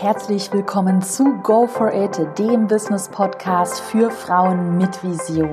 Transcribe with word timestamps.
Herzlich 0.00 0.50
willkommen 0.50 1.02
zu 1.02 1.42
Go 1.42 1.66
for 1.66 1.92
It, 1.92 2.18
dem 2.38 2.66
Business 2.66 3.06
Podcast 3.06 3.82
für 3.82 4.10
Frauen 4.10 4.78
mit 4.78 5.04
Vision. 5.04 5.52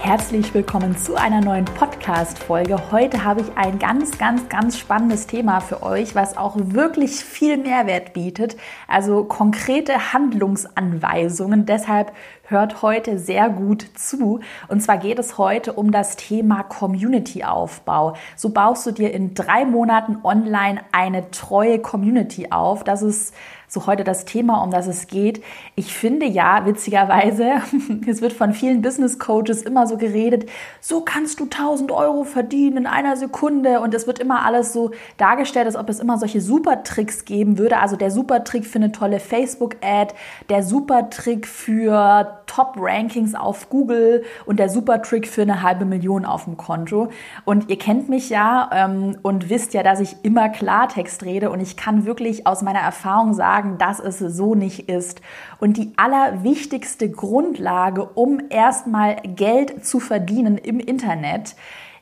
Herzlich 0.00 0.52
willkommen 0.52 0.96
zu 0.96 1.14
einer 1.14 1.40
neuen 1.40 1.64
Podcast-Folge. 2.08 2.90
Heute 2.90 3.22
habe 3.22 3.42
ich 3.42 3.48
ein 3.58 3.78
ganz, 3.78 4.16
ganz, 4.16 4.48
ganz 4.48 4.78
spannendes 4.78 5.26
Thema 5.26 5.60
für 5.60 5.82
euch, 5.82 6.14
was 6.14 6.38
auch 6.38 6.54
wirklich 6.56 7.16
viel 7.16 7.58
Mehrwert 7.58 8.14
bietet. 8.14 8.56
Also 8.86 9.24
konkrete 9.24 10.14
Handlungsanweisungen. 10.14 11.66
Deshalb 11.66 12.12
hört 12.44 12.80
heute 12.80 13.18
sehr 13.18 13.50
gut 13.50 13.86
zu. 13.94 14.40
Und 14.68 14.80
zwar 14.80 14.96
geht 14.96 15.18
es 15.18 15.36
heute 15.36 15.74
um 15.74 15.92
das 15.92 16.16
Thema 16.16 16.62
Community-Aufbau. 16.62 18.14
So 18.36 18.48
baust 18.48 18.86
du 18.86 18.92
dir 18.92 19.12
in 19.12 19.34
drei 19.34 19.66
Monaten 19.66 20.16
online 20.24 20.80
eine 20.92 21.30
treue 21.30 21.78
Community 21.78 22.50
auf. 22.50 22.84
Das 22.84 23.02
ist 23.02 23.34
so 23.68 23.86
heute 23.86 24.02
das 24.02 24.24
Thema, 24.24 24.62
um 24.62 24.70
das 24.70 24.86
es 24.86 25.06
geht. 25.06 25.42
Ich 25.74 25.94
finde 25.94 26.26
ja, 26.26 26.64
witzigerweise, 26.66 27.62
es 28.06 28.22
wird 28.22 28.32
von 28.32 28.52
vielen 28.52 28.82
Business 28.82 29.18
Coaches 29.18 29.62
immer 29.62 29.86
so 29.86 29.98
geredet, 29.98 30.48
so 30.80 31.02
kannst 31.02 31.38
du 31.40 31.44
1000 31.44 31.92
Euro 31.92 32.24
verdienen 32.24 32.78
in 32.78 32.86
einer 32.86 33.16
Sekunde 33.16 33.80
und 33.80 33.94
es 33.94 34.06
wird 34.06 34.18
immer 34.18 34.44
alles 34.44 34.72
so 34.72 34.92
dargestellt, 35.18 35.66
als 35.66 35.76
ob 35.76 35.88
es 35.90 36.00
immer 36.00 36.18
solche 36.18 36.40
Supertricks 36.40 37.26
geben 37.26 37.58
würde. 37.58 37.78
Also 37.78 37.96
der 37.96 38.10
Supertrick 38.10 38.66
für 38.66 38.78
eine 38.78 38.90
tolle 38.92 39.20
Facebook-Ad, 39.20 40.14
der 40.48 40.62
Supertrick 40.62 41.46
für 41.46 42.42
Top-Rankings 42.46 43.34
auf 43.34 43.68
Google 43.68 44.24
und 44.46 44.58
der 44.58 44.70
Supertrick 44.70 45.28
für 45.28 45.42
eine 45.42 45.62
halbe 45.62 45.84
Million 45.84 46.24
auf 46.24 46.44
dem 46.44 46.56
Konto. 46.56 47.08
Und 47.44 47.68
ihr 47.68 47.78
kennt 47.78 48.08
mich 48.08 48.30
ja 48.30 48.70
ähm, 48.72 49.18
und 49.22 49.50
wisst 49.50 49.74
ja, 49.74 49.82
dass 49.82 50.00
ich 50.00 50.16
immer 50.22 50.48
Klartext 50.48 51.22
rede 51.24 51.50
und 51.50 51.60
ich 51.60 51.76
kann 51.76 52.06
wirklich 52.06 52.46
aus 52.46 52.62
meiner 52.62 52.80
Erfahrung 52.80 53.34
sagen, 53.34 53.57
sagen, 53.58 53.78
dass 53.78 53.98
es 53.98 54.18
so 54.18 54.54
nicht 54.54 54.88
ist. 54.88 55.20
Und 55.58 55.76
die 55.76 55.92
allerwichtigste 55.96 57.10
Grundlage, 57.10 58.04
um 58.04 58.40
erstmal 58.50 59.16
Geld 59.16 59.84
zu 59.84 60.00
verdienen 60.00 60.58
im 60.58 60.78
Internet, 60.80 61.56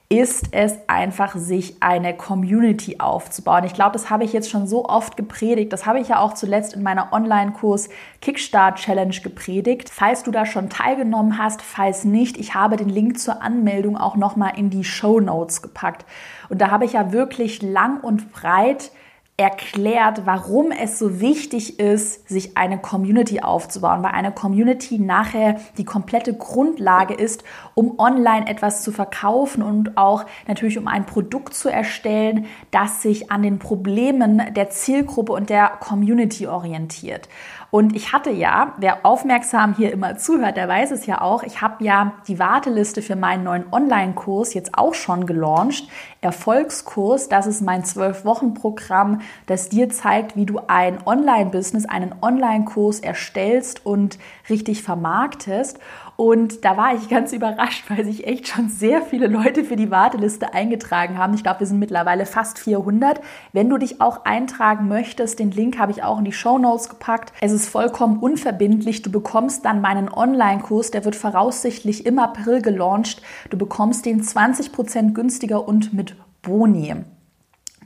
ist 0.09 0.51
es 0.53 0.79
einfach, 0.87 1.35
sich 1.35 1.83
eine 1.83 2.15
Community 2.15 3.01
aufzubauen. 3.01 3.65
Ich 3.65 3.75
glaube, 3.75 3.95
das 3.95 4.09
habe 4.09 4.23
ich 4.23 4.33
jetzt 4.33 4.49
schon 4.49 4.69
so 4.69 4.85
oft 4.85 5.17
gepredigt. 5.17 5.73
Das 5.73 5.85
habe 5.85 5.99
ich 5.99 6.09
ja 6.09 6.21
auch 6.21 6.35
zuletzt 6.35 6.75
in 6.75 6.85
meiner 6.85 7.13
Online-Kurs 7.13 7.89
Kickstart 8.21 8.79
Challenge 8.79 9.17
gepredigt. 9.21 9.91
Falls 9.91 10.23
du 10.23 10.31
da 10.31 10.47
schon 10.47 10.71
teilgenommen 10.71 11.39
hast, 11.39 11.61
falls 11.61 12.05
nicht, 12.05 12.37
ich 12.37 12.55
habe 12.55 12.77
den 12.77 12.89
Link 12.89 13.19
zur 13.19 13.43
Anmeldung 13.43 13.97
auch 13.97 14.15
nochmal 14.15 14.53
in 14.57 14.71
die 14.71 14.85
Show 14.85 15.19
Notes 15.19 15.61
gepackt. 15.61 16.05
Und 16.51 16.61
da 16.61 16.71
habe 16.71 16.85
ich 16.85 16.93
ja 16.93 17.11
wirklich 17.11 17.61
lang 17.63 17.99
und 17.99 18.31
breit 18.31 18.93
erklärt, 19.39 20.25
warum 20.25 20.71
es 20.71 20.99
so 20.99 21.21
wichtig 21.21 21.79
ist, 21.79 22.27
sich 22.27 22.57
eine 22.57 22.79
Community 22.79 23.41
aufzubauen, 23.41 24.03
weil 24.03 24.13
eine 24.13 24.33
Community 24.33 24.99
nachher 24.99 25.61
die 25.77 25.85
komplette 25.85 26.33
Grundlage 26.33 27.13
ist, 27.13 27.45
um 27.75 27.99
online 27.99 28.49
etwas 28.49 28.83
zu 28.83 28.93
verkaufen 28.93 29.63
und 29.63 29.99
auch 29.99 30.25
natürlich 30.49 30.79
um 30.79 30.89
ein 30.89 31.05
Produkt 31.05 31.53
zu 31.53 31.69
erstellen, 31.69 32.47
das 32.71 33.03
sich 33.03 33.31
an 33.31 33.43
den 33.43 33.59
Problemen 33.59 34.55
der 34.55 34.71
Zielgruppe 34.71 35.33
und 35.33 35.51
der 35.51 35.69
Community 35.81 36.47
orientiert. 36.47 37.29
Und 37.71 37.97
ich 37.97 38.13
hatte 38.13 38.31
ja, 38.31 38.75
wer 38.79 39.05
aufmerksam 39.05 39.75
hier 39.75 39.93
immer 39.93 40.17
zuhört, 40.17 40.57
der 40.57 40.69
weiß 40.69 40.93
es 40.93 41.07
ja 41.07 41.21
auch, 41.21 41.43
ich 41.43 41.61
habe 41.61 41.85
ja 41.85 42.13
die 42.29 42.39
Warteliste 42.39 43.03
für 43.03 43.17
meinen 43.17 43.45
neuen 43.45 43.65
Online-Kurs 43.73 44.55
jetzt 44.55 44.79
auch 44.79 44.95
schon 44.95 45.27
gelauncht. 45.27 45.89
Erfolgskurs, 46.21 47.29
das 47.29 47.47
ist 47.47 47.63
mein 47.63 47.85
Zwölf-Wochen-Programm, 47.85 49.21
das 49.47 49.69
dir 49.69 49.89
zeigt, 49.89 50.37
wie 50.37 50.47
du 50.47 50.61
ein 50.69 50.99
Online-Business, 51.05 51.87
einen 51.87 52.15
Online-Kurs 52.23 53.01
erstellst 53.01 53.85
und 53.85 54.19
richtig 54.49 54.83
vermarktest. 54.83 55.79
Und 56.17 56.65
da 56.65 56.79
war 56.79 56.95
ich 56.95 57.09
ganz 57.09 57.33
überrascht, 57.33 57.85
weil 57.91 58.05
sich 58.05 58.27
echt 58.27 58.49
schon 58.49 58.69
sehr 58.69 59.03
viele 59.03 59.27
Leute 59.27 59.65
für 59.65 59.77
die 59.77 59.91
Warteliste 59.91 60.55
eingetragen 60.55 61.19
haben. 61.19 61.35
Ich 61.35 61.43
glaube, 61.43 61.61
wir 61.61 61.67
sind 61.67 61.79
mittlerweile 61.79 62.25
fast 62.25 62.59
400. 62.59 63.21
Wenn 63.53 63.69
du 63.69 63.77
dich 63.77 64.01
auch 64.01 64.25
eintragen 64.25 64.89
möchtest, 64.89 65.39
den 65.39 65.51
Link 65.51 65.79
habe 65.79 65.93
ich 65.93 66.03
auch 66.03 66.19
in 66.19 66.25
die 66.25 66.33
Show 66.33 66.59
Notes 66.59 66.89
gepackt. 66.89 67.33
Es 67.41 67.53
ist 67.53 67.69
vollkommen 67.69 68.19
unverbindlich. 68.19 69.03
Du 69.03 69.11
bekommst 69.11 69.65
dann 69.65 69.81
meinen 69.81 70.09
Online-Kurs, 70.09 70.91
der 70.91 71.05
wird 71.05 71.17
voraussichtlich 71.17 72.07
im 72.07 72.19
April 72.19 72.63
gelauncht. 72.63 73.21
Du 73.51 73.59
bekommst 73.59 74.07
den 74.07 74.23
20% 74.23 75.13
günstiger 75.13 75.69
und 75.69 75.93
mit 75.93 76.17
Boni. 76.41 76.95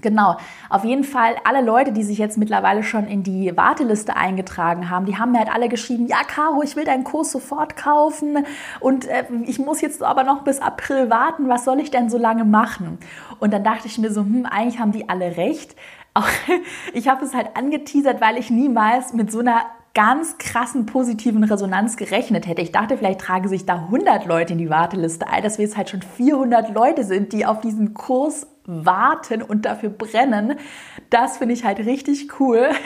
Genau, 0.00 0.37
auf 0.69 0.84
jeden 0.84 1.05
Fall 1.05 1.37
alle 1.44 1.62
Leute, 1.62 1.93
die 1.93 2.03
sich 2.03 2.19
jetzt 2.19 2.38
mittlerweile 2.38 2.83
schon 2.83 3.06
in 3.06 3.22
die 3.22 3.56
Warteliste 3.56 4.16
eingetragen 4.16 4.91
haben, 4.91 5.06
die 5.06 5.19
haben 5.19 5.33
mir 5.33 5.38
halt 5.38 5.55
alle 5.55 5.69
geschrieben, 5.69 6.06
ja 6.06 6.19
Caro, 6.27 6.62
ich 6.62 6.77
will 6.77 6.84
deinen 6.84 7.05
Kurs 7.05 7.33
sofort 7.33 7.77
kaufen 7.77 8.44
und 8.81 9.06
äh, 9.06 9.25
ich 9.44 9.59
muss 9.59 9.81
jetzt 9.81 10.03
aber 10.03 10.25
noch 10.25 10.43
bis 10.43 10.61
April 10.61 11.11
warten, 11.11 11.49
was 11.49 11.65
soll 11.65 11.81
ich 11.81 11.91
denn 11.91 12.09
so 12.11 12.19
lange 12.19 12.44
machen? 12.44 12.99
Und 13.38 13.53
dann 13.53 13.65
dachte 13.65 13.87
ich 13.87 13.99
mir 13.99 14.11
so, 14.11 14.22
hm, 14.22 14.47
eigentlich 14.47 14.78
haben 14.78 14.93
die 14.93 15.09
alle 15.09 15.37
recht. 15.37 15.77
Auch 16.15 16.27
ich 16.93 17.06
habe 17.06 17.25
es 17.25 17.34
halt 17.34 17.56
angeteasert, 17.56 18.21
weil 18.21 18.37
ich 18.37 18.50
niemals 18.50 19.12
mit 19.12 19.31
so 19.31 19.38
einer 19.38 19.65
ganz 19.95 20.39
krassen 20.39 20.87
positiven 20.87 21.43
Resonanz 21.43 21.97
gerechnet 21.97 22.47
hätte. 22.47 22.62
Ich 22.62 22.73
dachte, 22.73 22.97
vielleicht 22.97 23.21
tragen 23.21 23.49
sich 23.49 23.67
da 23.67 23.75
100 23.75 24.27
Leute 24.27 24.53
in 24.53 24.59
die 24.59 24.71
Warteliste 24.71 25.28
ein, 25.28 25.43
dass 25.43 25.59
wir 25.59 25.65
jetzt 25.65 25.77
halt 25.77 25.91
schon 25.91 26.03
400 26.03 26.73
Leute 26.73 27.05
sind, 27.05 27.33
die 27.33 27.45
auf 27.45 27.61
diesen 27.61 27.93
Kurs 27.93 28.47
warten 28.67 29.43
und 29.43 29.65
dafür 29.65 29.91
brennen. 29.91 30.55
Das 31.09 31.39
finde 31.39 31.55
ich 31.55 31.65
halt 31.65 31.81
richtig 31.81 32.41
cool. 32.41 32.71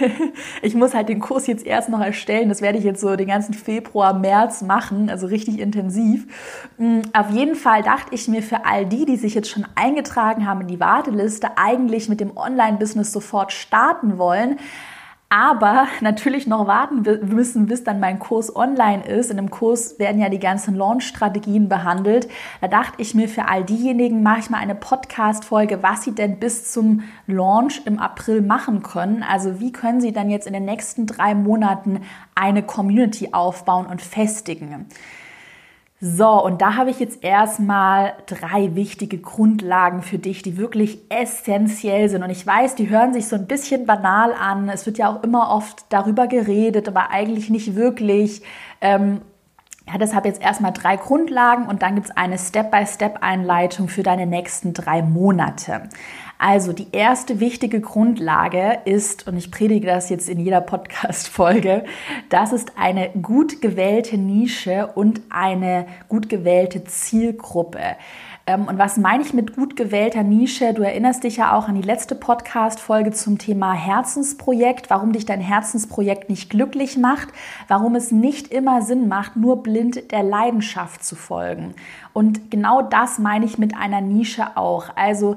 Ich 0.63 0.75
muss 0.75 0.95
halt 0.95 1.11
den 1.11 1.21
Kurs 1.21 1.47
jetzt 1.47 1.67
erst 1.67 1.91
noch 1.91 2.01
erstellen. 2.01 2.49
Das 2.49 2.63
werde 2.63 2.79
ich 2.79 2.85
jetzt 2.85 3.01
so 3.01 3.17
den 3.17 3.29
ganzen 3.29 3.53
Februar, 3.53 4.15
März 4.15 4.63
machen, 4.63 5.11
also 5.11 5.27
richtig 5.27 5.59
intensiv. 5.59 6.27
Mm, 6.79 7.01
auf 7.13 7.31
jeden 7.31 7.55
Fall 7.55 7.83
dachte 7.83 8.15
ich 8.15 8.29
mir 8.29 8.43
für 8.43 8.65
all 8.65 8.87
die, 8.87 9.05
die 9.05 9.17
sich 9.17 9.35
jetzt 9.35 9.51
schon 9.51 9.67
eingetragen 9.75 10.47
haben 10.47 10.63
in 10.63 10.69
die 10.69 10.81
Warteliste, 10.81 11.59
eigentlich 11.59 12.09
mit 12.09 12.21
dem 12.21 12.37
Online-Business 12.37 13.13
sofort 13.13 13.53
starten 13.53 14.17
wollen, 14.17 14.59
aber 15.35 15.89
natürlich 16.01 16.47
noch 16.47 16.69
warten 16.69 17.03
müssen, 17.27 17.67
bis 17.67 17.83
dann 17.83 17.99
mein 17.99 18.21
Kurs 18.21 18.55
online 18.55 19.05
ist. 19.05 19.33
In 19.33 19.37
dem 19.37 19.51
Kurs 19.51 19.99
werden 19.99 20.21
ja 20.21 20.29
die 20.29 20.39
ganzen 20.39 20.77
Launch-Strategien 20.77 21.69
behandelt. 21.69 22.29
Da 22.61 22.69
dachte 22.69 23.03
ich 23.03 23.17
mir, 23.17 23.29
für 23.29 23.49
all 23.49 23.65
diejenigen 23.65 24.23
mache 24.23 24.39
ich 24.39 24.51
mal 24.51 24.59
eine 24.59 24.77
Podcast-Folge, 24.77 25.83
was 25.83 26.05
sie 26.05 26.13
denn 26.13 26.39
bis 26.39 26.71
zum 26.71 27.03
Launch 27.27 27.83
im 27.85 27.99
April 27.99 28.43
machen 28.43 28.85
können. 28.85 29.25
Also 29.25 29.59
wie 29.59 29.73
können 29.73 30.01
sie 30.01 30.13
dann 30.13 30.31
jetzt 30.31 30.47
in 30.47 30.53
den 30.53 30.67
nächsten 30.67 31.05
drei 31.05 31.35
Monaten 31.35 32.03
eine 32.37 32.63
Community 32.63 33.31
aufbauen 33.33 33.87
und 33.87 34.03
festigen. 34.03 34.87
So, 36.07 36.29
und 36.45 36.61
da 36.61 36.77
habe 36.77 36.91
ich 36.91 37.01
jetzt 37.01 37.25
erstmal 37.25 38.13
drei 38.27 38.75
wichtige 38.75 39.17
Grundlagen 39.17 40.03
für 40.03 40.19
dich, 40.19 40.43
die 40.43 40.59
wirklich 40.59 40.99
essentiell 41.09 42.11
sind. 42.11 42.23
Und 42.23 42.29
ich 42.29 42.47
weiß, 42.47 42.75
die 42.75 42.91
hören 42.91 43.15
sich 43.15 43.27
so 43.27 43.37
ein 43.37 43.47
bisschen 43.47 43.87
banal 43.87 44.35
an. 44.35 44.69
Es 44.69 44.85
wird 44.85 44.99
ja 44.99 45.09
auch 45.09 45.23
immer 45.23 45.51
oft 45.51 45.87
darüber 45.89 46.27
geredet, 46.27 46.89
aber 46.89 47.09
eigentlich 47.09 47.49
nicht 47.49 47.75
wirklich. 47.75 48.43
Ähm, 48.83 49.23
ja, 49.87 49.99
deshalb 49.99 50.25
jetzt 50.25 50.43
erstmal 50.43 50.73
drei 50.73 50.97
Grundlagen 50.97 51.67
und 51.67 51.83
dann 51.83 51.95
gibt 51.95 52.09
es 52.09 52.17
eine 52.17 52.39
Step-by-Step-Einleitung 52.39 53.89
für 53.89 54.03
deine 54.03 54.27
nächsten 54.27 54.73
drei 54.73 55.03
Monate. 55.03 55.89
Also 56.39 56.73
die 56.73 56.89
erste 56.93 57.39
wichtige 57.39 57.81
Grundlage 57.81 58.79
ist, 58.87 59.29
und 59.29 59.37
ich 59.37 59.51
predige 59.51 59.87
das 59.87 60.09
jetzt 60.09 60.29
in 60.29 60.41
jeder 60.41 60.61
Podcast-Folge, 60.61 61.85
das 62.29 62.53
ist 62.53 62.73
eine 62.77 63.11
gut 63.11 63.61
gewählte 63.61 64.19
Nische 64.19 64.89
und 64.95 65.21
eine 65.31 65.87
gut 66.09 66.29
gewählte 66.29 66.85
Zielgruppe. 66.85 67.97
Ähm, 68.47 68.67
und 68.67 68.79
was 68.79 68.97
meine 68.97 69.23
ich 69.23 69.33
mit 69.33 69.57
gut 69.57 69.77
gewählter 69.77 70.23
Nische? 70.23 70.75
Du 70.75 70.83
erinnerst 70.83 71.25
dich 71.25 71.39
ja 71.39 71.55
auch 71.55 71.69
an 71.69 71.75
die 71.75 71.87
letzte 71.87 72.15
Podcast-Folge 72.15 73.13
zum 73.13 73.39
Thema 73.39 73.73
Herzensprojekt, 73.73 74.91
warum 74.91 75.13
dich 75.13 75.25
dein 75.25 75.41
Herzensprojekt 75.41 76.29
nicht 76.29 76.51
glücklich 76.51 76.99
macht, 76.99 77.29
warum 77.69 77.95
es 77.95 78.11
nicht 78.11 78.49
immer 78.49 78.83
Sinn 78.83 79.09
macht, 79.09 79.37
nur 79.37 79.63
blind 79.63 80.13
der 80.13 80.23
Leidenschaft 80.23 81.05
zu 81.05 81.17
folgen. 81.17 81.75
Und 82.13 82.51
genau 82.51 82.83
das 82.83 83.19
meine 83.19 83.47
ich 83.47 83.57
mit 83.59 83.77
einer 83.77 84.01
Nische 84.01 84.57
auch. 84.57 84.95
Also, 84.97 85.37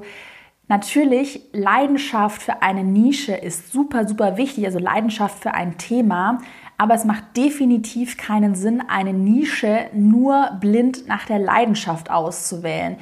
Natürlich, 0.70 1.40
Leidenschaft 1.52 2.42
für 2.42 2.60
eine 2.60 2.84
Nische 2.84 3.32
ist 3.32 3.72
super, 3.72 4.06
super 4.06 4.36
wichtig, 4.36 4.66
also 4.66 4.78
Leidenschaft 4.78 5.38
für 5.38 5.54
ein 5.54 5.78
Thema, 5.78 6.40
aber 6.78 6.94
es 6.94 7.04
macht 7.04 7.36
definitiv 7.36 8.16
keinen 8.16 8.54
Sinn, 8.54 8.82
eine 8.88 9.12
Nische 9.12 9.86
nur 9.92 10.52
blind 10.60 11.08
nach 11.08 11.26
der 11.26 11.40
Leidenschaft 11.40 12.10
auszuwählen. 12.10 12.96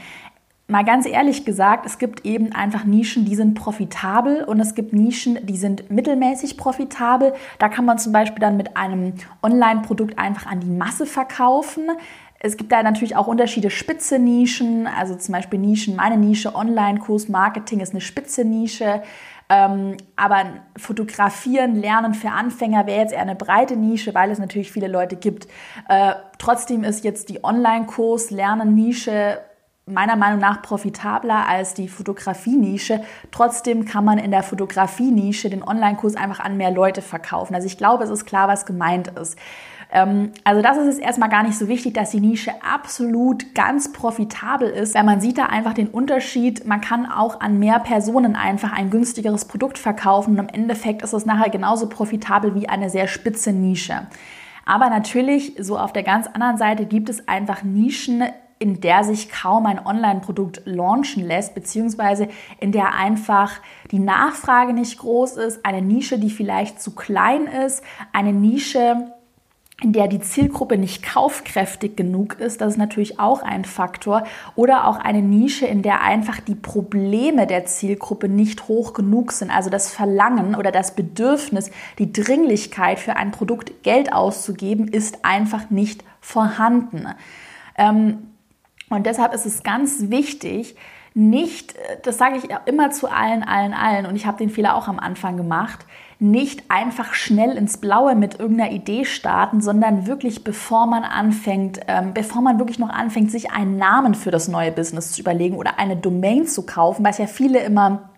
Mal 0.69 0.85
ganz 0.85 1.07
ehrlich 1.07 1.45
gesagt, 1.45 1.87
es 1.87 1.99
gibt 1.99 2.27
eben 2.27 2.53
einfach 2.53 2.85
Nischen, 2.85 3.25
die 3.25 3.37
sind 3.37 3.55
profitabel 3.55 4.43
und 4.43 4.59
es 4.59 4.75
gibt 4.75 4.93
Nischen, 4.93 5.39
die 5.47 5.57
sind 5.57 5.93
mittelmäßig 5.93 6.57
profitabel. 6.57 7.35
Da 7.61 7.69
kann 7.69 7.85
man 7.85 7.99
zum 7.99 8.13
Beispiel 8.13 8.41
dann 8.41 8.57
mit 8.57 8.77
einem 8.77 9.13
Online-Produkt 9.45 10.19
einfach 10.19 10.47
an 10.47 10.59
die 10.59 10.71
Masse 10.71 11.07
verkaufen. 11.07 11.91
Es 12.41 12.57
gibt 12.57 12.73
da 12.73 12.83
natürlich 12.83 13.15
auch 13.15 13.29
Unterschiede, 13.29 13.71
spitze 13.71 14.19
Nischen, 14.19 14.89
also 14.89 15.15
zum 15.15 15.35
Beispiel 15.35 15.61
Nischen, 15.61 15.95
meine 15.95 16.17
Nische, 16.17 16.57
Online-Kurs, 16.57 17.29
Marketing 17.29 17.79
ist 17.79 17.93
eine 17.93 18.01
spitze 18.01 18.45
Nische. 18.45 19.03
Ähm, 19.49 19.97
aber 20.17 20.45
fotografieren, 20.77 21.77
lernen 21.77 22.15
für 22.15 22.31
Anfänger 22.31 22.87
wäre 22.87 23.01
jetzt 23.01 23.13
eher 23.13 23.23
eine 23.23 23.37
breite 23.37 23.77
Nische, 23.77 24.15
weil 24.15 24.31
es 24.31 24.39
natürlich 24.39 24.73
viele 24.73 24.89
Leute 24.89 25.17
gibt. 25.17 25.47
Äh, 25.89 26.15
trotzdem 26.39 26.83
ist 26.83 27.05
jetzt 27.05 27.29
die 27.29 27.45
Online-Kurs 27.45 28.31
Lernen-Nische 28.31 29.39
meiner 29.89 30.17
Meinung 30.17 30.41
nach 30.41 30.63
profitabler 30.63 31.47
als 31.47 31.75
die 31.75 31.87
Fotografie-Nische. 31.87 33.03
Trotzdem 33.31 33.85
kann 33.85 34.05
man 34.05 34.19
in 34.19 34.33
der 34.33 34.43
Fotografie-Nische 34.43 35.49
den 35.49 35.63
Online-Kurs 35.63 36.17
einfach 36.17 36.41
an 36.41 36.57
mehr 36.57 36.73
Leute 36.73 37.03
verkaufen. 37.03 37.55
Also 37.55 37.69
ich 37.69 37.79
glaube, 37.79 38.03
es 38.03 38.11
ist 38.11 38.27
klar, 38.27 38.49
was 38.49 38.67
gemeint 38.67 39.09
ist. 39.17 39.39
Ähm, 39.97 40.33
also 40.45 40.61
das 40.61 40.77
ist 40.77 40.87
es 40.87 40.99
erstmal 40.99 41.31
gar 41.31 41.43
nicht 41.43 41.57
so 41.57 41.69
wichtig, 41.69 41.95
dass 41.95 42.11
die 42.11 42.21
Nische 42.21 42.53
absolut 42.63 43.55
ganz 43.55 43.93
profitabel 43.93 44.69
ist, 44.69 44.95
weil 44.95 45.05
man 45.05 45.21
sieht 45.23 45.39
da 45.39 45.47
einfach 45.47 45.73
den 45.73 45.89
Unterschied. 45.89 46.67
Man 46.67 46.83
kann 46.83 47.07
auch 47.07 47.41
an 47.41 47.59
mehr 47.59 47.79
Personen 47.79 48.37
einfach 48.37 48.73
ein 48.73 48.91
günstigeres 48.91 49.47
Produkt 49.47 49.79
verkaufen 49.79 50.39
und 50.39 50.39
im 50.39 50.49
Endeffekt 50.49 51.03
ist 51.03 51.15
es 51.15 51.25
nachher 51.25 51.49
genauso 51.49 51.89
profitabel 51.89 52.55
wie 52.55 52.69
eine 52.69 52.91
sehr 52.91 53.09
spitze 53.09 53.53
Nische. 53.53 54.07
Aber 54.67 54.91
natürlich, 54.91 55.55
so 55.59 55.79
auf 55.79 55.95
der 55.95 56.03
ganz 56.03 56.27
anderen 56.27 56.59
Seite 56.59 56.85
gibt 56.85 57.09
es 57.09 57.27
einfach 57.27 57.63
Nischen, 57.63 58.23
in 58.59 58.81
der 58.81 59.05
sich 59.05 59.31
kaum 59.31 59.65
ein 59.65 59.85
Online-Produkt 59.85 60.63
launchen 60.65 61.25
lässt, 61.25 61.55
beziehungsweise 61.55 62.29
in 62.59 62.73
der 62.73 62.95
einfach 62.95 63.53
die 63.91 63.99
Nachfrage 63.99 64.73
nicht 64.73 64.99
groß 64.99 65.37
ist, 65.37 65.65
eine 65.65 65.83
Nische, 65.83 66.19
die 66.19 66.31
vielleicht 66.31 66.81
zu 66.81 66.95
klein 66.95 67.47
ist, 67.47 67.83
eine 68.13 68.33
Nische, 68.33 69.13
in 69.83 69.93
der 69.93 70.09
die 70.09 70.21
Zielgruppe 70.21 70.79
nicht 70.79 71.03
kaufkräftig 71.03 71.97
genug 71.97 72.41
ist, 72.41 72.63
das 72.63 72.73
ist 72.73 72.79
natürlich 72.79 73.21
auch 73.21 73.43
ein 73.43 73.67
Faktor. 73.67 74.25
Oder 74.55 74.87
auch 74.87 74.97
eine 74.97 75.21
Nische, 75.21 75.67
in 75.67 75.83
der 75.83 76.01
einfach 76.01 76.41
die 76.41 76.55
Probleme 76.55 77.47
der 77.47 77.67
Zielgruppe 77.67 78.31
nicht 78.31 78.69
hoch 78.69 78.95
genug 78.95 79.33
sind. 79.33 79.51
Also 79.51 79.69
das 79.69 79.93
Verlangen 79.93 80.55
oder 80.55 80.73
das 80.73 80.95
Bedürfnis, 80.95 81.71
die 81.99 82.11
Dringlichkeit 82.11 82.99
für 82.99 83.17
ein 83.17 83.33
Produkt 83.33 83.83
Geld 83.83 84.15
auszugeben, 84.15 84.89
ist 84.89 85.27
einfach 85.27 85.69
nicht 85.69 86.03
vorhanden. 86.21 87.09
Ähm, 87.77 88.29
und 88.89 89.05
deshalb 89.05 89.35
ist 89.35 89.45
es 89.45 89.63
ganz 89.63 90.09
wichtig, 90.09 90.77
nicht, 91.13 91.75
das 92.03 92.19
sage 92.19 92.37
ich 92.37 92.49
immer 92.67 92.91
zu 92.91 93.09
allen, 93.11 93.43
allen, 93.43 93.75
allen, 93.75 94.07
und 94.07 94.17
ich 94.17 94.27
habe 94.27 94.39
den 94.39 94.51
Fehler 94.51 94.75
auch 94.75 94.89
am 94.89 94.99
Anfang 94.99 95.37
gemacht, 95.37 95.87
nicht 96.19 96.65
einfach 96.71 97.13
schnell 97.13 97.57
ins 97.57 97.77
Blaue 97.77 98.15
mit 98.15 98.41
irgendeiner 98.41 98.73
Idee 98.73 99.05
starten, 99.05 99.61
sondern 99.61 100.07
wirklich 100.07 100.45
bevor 100.45 100.87
man 100.87 101.05
anfängt, 101.05 101.81
ähm, 101.89 102.15
bevor 102.15 102.41
man 102.41 102.59
wirklich 102.59 102.79
noch 102.79 102.89
anfängt, 102.89 103.31
sich 103.31 103.51
einen 103.51 103.77
Namen 103.77 104.15
für 104.15 104.31
das 104.31 104.49
neue 104.49 104.73
Business 104.73 105.13
zu 105.13 105.21
überlegen 105.21 105.57
oder 105.57 105.79
eine 105.79 105.97
Domain 105.97 106.47
zu 106.47 106.65
kaufen, 106.65 107.05
was 107.05 107.19
ja 107.19 107.27
viele 107.27 107.61
immer 107.61 108.11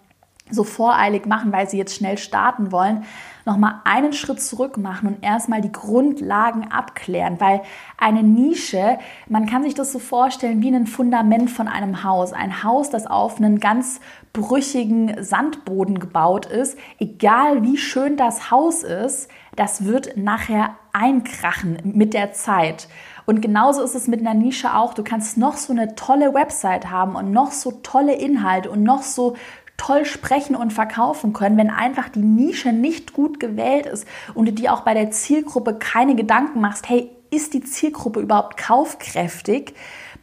so 0.50 0.64
voreilig 0.64 1.26
machen, 1.26 1.52
weil 1.52 1.68
sie 1.68 1.76
jetzt 1.76 1.96
schnell 1.96 2.18
starten 2.18 2.70
wollen, 2.70 3.04
nochmal 3.48 3.80
einen 3.84 4.12
Schritt 4.12 4.40
zurück 4.40 4.76
machen 4.76 5.08
und 5.08 5.24
erstmal 5.24 5.60
die 5.60 5.72
Grundlagen 5.72 6.70
abklären, 6.70 7.40
weil 7.40 7.62
eine 7.96 8.22
Nische, 8.22 8.98
man 9.28 9.46
kann 9.46 9.64
sich 9.64 9.74
das 9.74 9.90
so 9.90 9.98
vorstellen 9.98 10.62
wie 10.62 10.72
ein 10.72 10.86
Fundament 10.86 11.50
von 11.50 11.66
einem 11.66 12.04
Haus. 12.04 12.32
Ein 12.32 12.62
Haus, 12.62 12.90
das 12.90 13.06
auf 13.06 13.38
einen 13.38 13.58
ganz 13.58 14.00
brüchigen 14.32 15.24
Sandboden 15.24 15.98
gebaut 15.98 16.46
ist, 16.46 16.78
egal 17.00 17.62
wie 17.62 17.78
schön 17.78 18.16
das 18.16 18.50
Haus 18.52 18.84
ist, 18.84 19.28
das 19.56 19.84
wird 19.84 20.16
nachher 20.16 20.76
einkrachen 20.92 21.78
mit 21.82 22.14
der 22.14 22.32
Zeit. 22.32 22.88
Und 23.28 23.42
genauso 23.42 23.82
ist 23.82 23.94
es 23.94 24.08
mit 24.08 24.20
einer 24.20 24.32
Nische 24.32 24.74
auch. 24.74 24.94
Du 24.94 25.04
kannst 25.04 25.36
noch 25.36 25.58
so 25.58 25.72
eine 25.72 25.94
tolle 25.94 26.32
Website 26.32 26.90
haben 26.90 27.14
und 27.14 27.30
noch 27.30 27.52
so 27.52 27.72
tolle 27.82 28.14
Inhalte 28.14 28.70
und 28.70 28.82
noch 28.82 29.02
so 29.02 29.36
toll 29.78 30.04
sprechen 30.04 30.54
und 30.54 30.74
verkaufen 30.74 31.32
können, 31.32 31.56
wenn 31.56 31.70
einfach 31.70 32.10
die 32.10 32.18
Nische 32.18 32.72
nicht 32.72 33.14
gut 33.14 33.40
gewählt 33.40 33.86
ist 33.86 34.06
und 34.34 34.46
du 34.46 34.52
dir 34.52 34.74
auch 34.74 34.82
bei 34.82 34.92
der 34.92 35.10
Zielgruppe 35.10 35.74
keine 35.74 36.14
Gedanken 36.14 36.60
machst, 36.60 36.90
hey, 36.90 37.10
ist 37.30 37.54
die 37.54 37.62
Zielgruppe 37.62 38.20
überhaupt 38.20 38.58
kaufkräftig, 38.58 39.74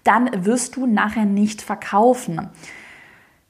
dann 0.04 0.46
wirst 0.46 0.76
du 0.76 0.86
nachher 0.86 1.26
nicht 1.26 1.62
verkaufen. 1.64 2.50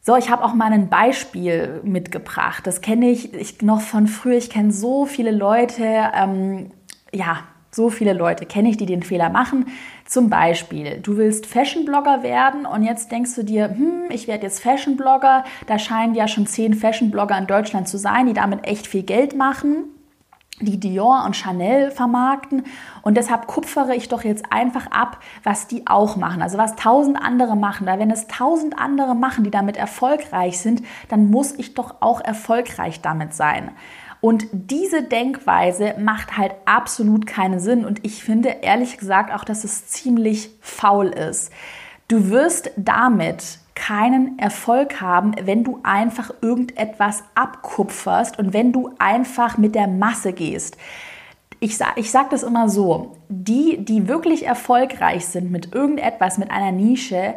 So, 0.01 0.15
ich 0.15 0.29
habe 0.29 0.43
auch 0.43 0.53
mal 0.53 0.71
ein 0.71 0.89
Beispiel 0.89 1.81
mitgebracht. 1.83 2.67
Das 2.67 2.81
kenne 2.81 3.09
ich, 3.09 3.33
ich, 3.33 3.61
noch 3.63 3.81
von 3.81 4.07
früher. 4.07 4.37
Ich 4.37 4.51
kenne 4.51 4.71
so 4.71 5.05
viele 5.05 5.31
Leute, 5.31 5.83
ähm, 5.83 6.71
ja, 7.11 7.39
so 7.75 7.89
viele 7.89 8.13
Leute 8.13 8.45
kenne 8.45 8.69
ich, 8.69 8.77
die 8.77 8.85
den 8.85 9.03
Fehler 9.03 9.29
machen. 9.29 9.65
Zum 10.05 10.29
Beispiel, 10.29 10.99
du 11.01 11.17
willst 11.17 11.45
Fashion-Blogger 11.45 12.23
werden 12.23 12.65
und 12.65 12.83
jetzt 12.83 13.11
denkst 13.11 13.35
du 13.35 13.43
dir, 13.43 13.69
hm, 13.69 14.03
ich 14.09 14.27
werde 14.27 14.43
jetzt 14.43 14.61
Fashion-Blogger. 14.61 15.43
Da 15.67 15.77
scheinen 15.77 16.15
ja 16.15 16.27
schon 16.27 16.47
zehn 16.47 16.73
Fashion-Blogger 16.73 17.37
in 17.37 17.47
Deutschland 17.47 17.89
zu 17.89 17.97
sein, 17.97 18.27
die 18.27 18.33
damit 18.33 18.65
echt 18.65 18.87
viel 18.87 19.03
Geld 19.03 19.35
machen 19.35 19.89
die 20.61 20.79
Dior 20.79 21.23
und 21.25 21.35
Chanel 21.35 21.91
vermarkten 21.91 22.63
und 23.01 23.17
deshalb 23.17 23.45
kupfere 23.45 23.93
ich 23.93 24.07
doch 24.07 24.23
jetzt 24.23 24.53
einfach 24.53 24.87
ab, 24.89 25.19
was 25.43 25.67
die 25.67 25.85
auch 25.85 26.15
machen. 26.15 26.41
Also 26.41 26.57
was 26.57 26.77
tausend 26.77 27.21
andere 27.21 27.57
machen. 27.57 27.85
Da 27.87 27.99
wenn 27.99 28.09
es 28.09 28.27
tausend 28.27 28.79
andere 28.79 29.15
machen, 29.15 29.43
die 29.43 29.51
damit 29.51 29.75
erfolgreich 29.75 30.59
sind, 30.59 30.81
dann 31.09 31.29
muss 31.29 31.51
ich 31.51 31.73
doch 31.73 31.95
auch 31.99 32.21
erfolgreich 32.21 33.01
damit 33.01 33.33
sein. 33.33 33.71
Und 34.25 34.47
diese 34.51 35.03
Denkweise 35.03 35.93
macht 35.99 36.35
halt 36.35 36.53
absolut 36.65 37.27
keinen 37.27 37.59
Sinn. 37.59 37.85
Und 37.85 38.03
ich 38.03 38.23
finde 38.23 38.49
ehrlich 38.63 38.97
gesagt 38.97 39.31
auch, 39.31 39.43
dass 39.43 39.63
es 39.63 39.85
ziemlich 39.85 40.49
faul 40.61 41.09
ist. 41.09 41.53
Du 42.07 42.31
wirst 42.31 42.71
damit 42.75 43.59
keinen 43.75 44.39
Erfolg 44.39 44.99
haben, 44.99 45.35
wenn 45.43 45.63
du 45.63 45.79
einfach 45.83 46.31
irgendetwas 46.41 47.23
abkupferst 47.35 48.39
und 48.39 48.51
wenn 48.51 48.71
du 48.71 48.95
einfach 48.97 49.59
mit 49.59 49.75
der 49.75 49.85
Masse 49.85 50.33
gehst. 50.33 50.75
Ich, 51.59 51.77
ich 51.95 52.09
sage 52.09 52.29
das 52.31 52.41
immer 52.41 52.67
so, 52.67 53.17
die, 53.29 53.85
die 53.85 54.07
wirklich 54.07 54.47
erfolgreich 54.47 55.27
sind 55.27 55.51
mit 55.51 55.75
irgendetwas, 55.75 56.39
mit 56.39 56.49
einer 56.49 56.71
Nische, 56.71 57.35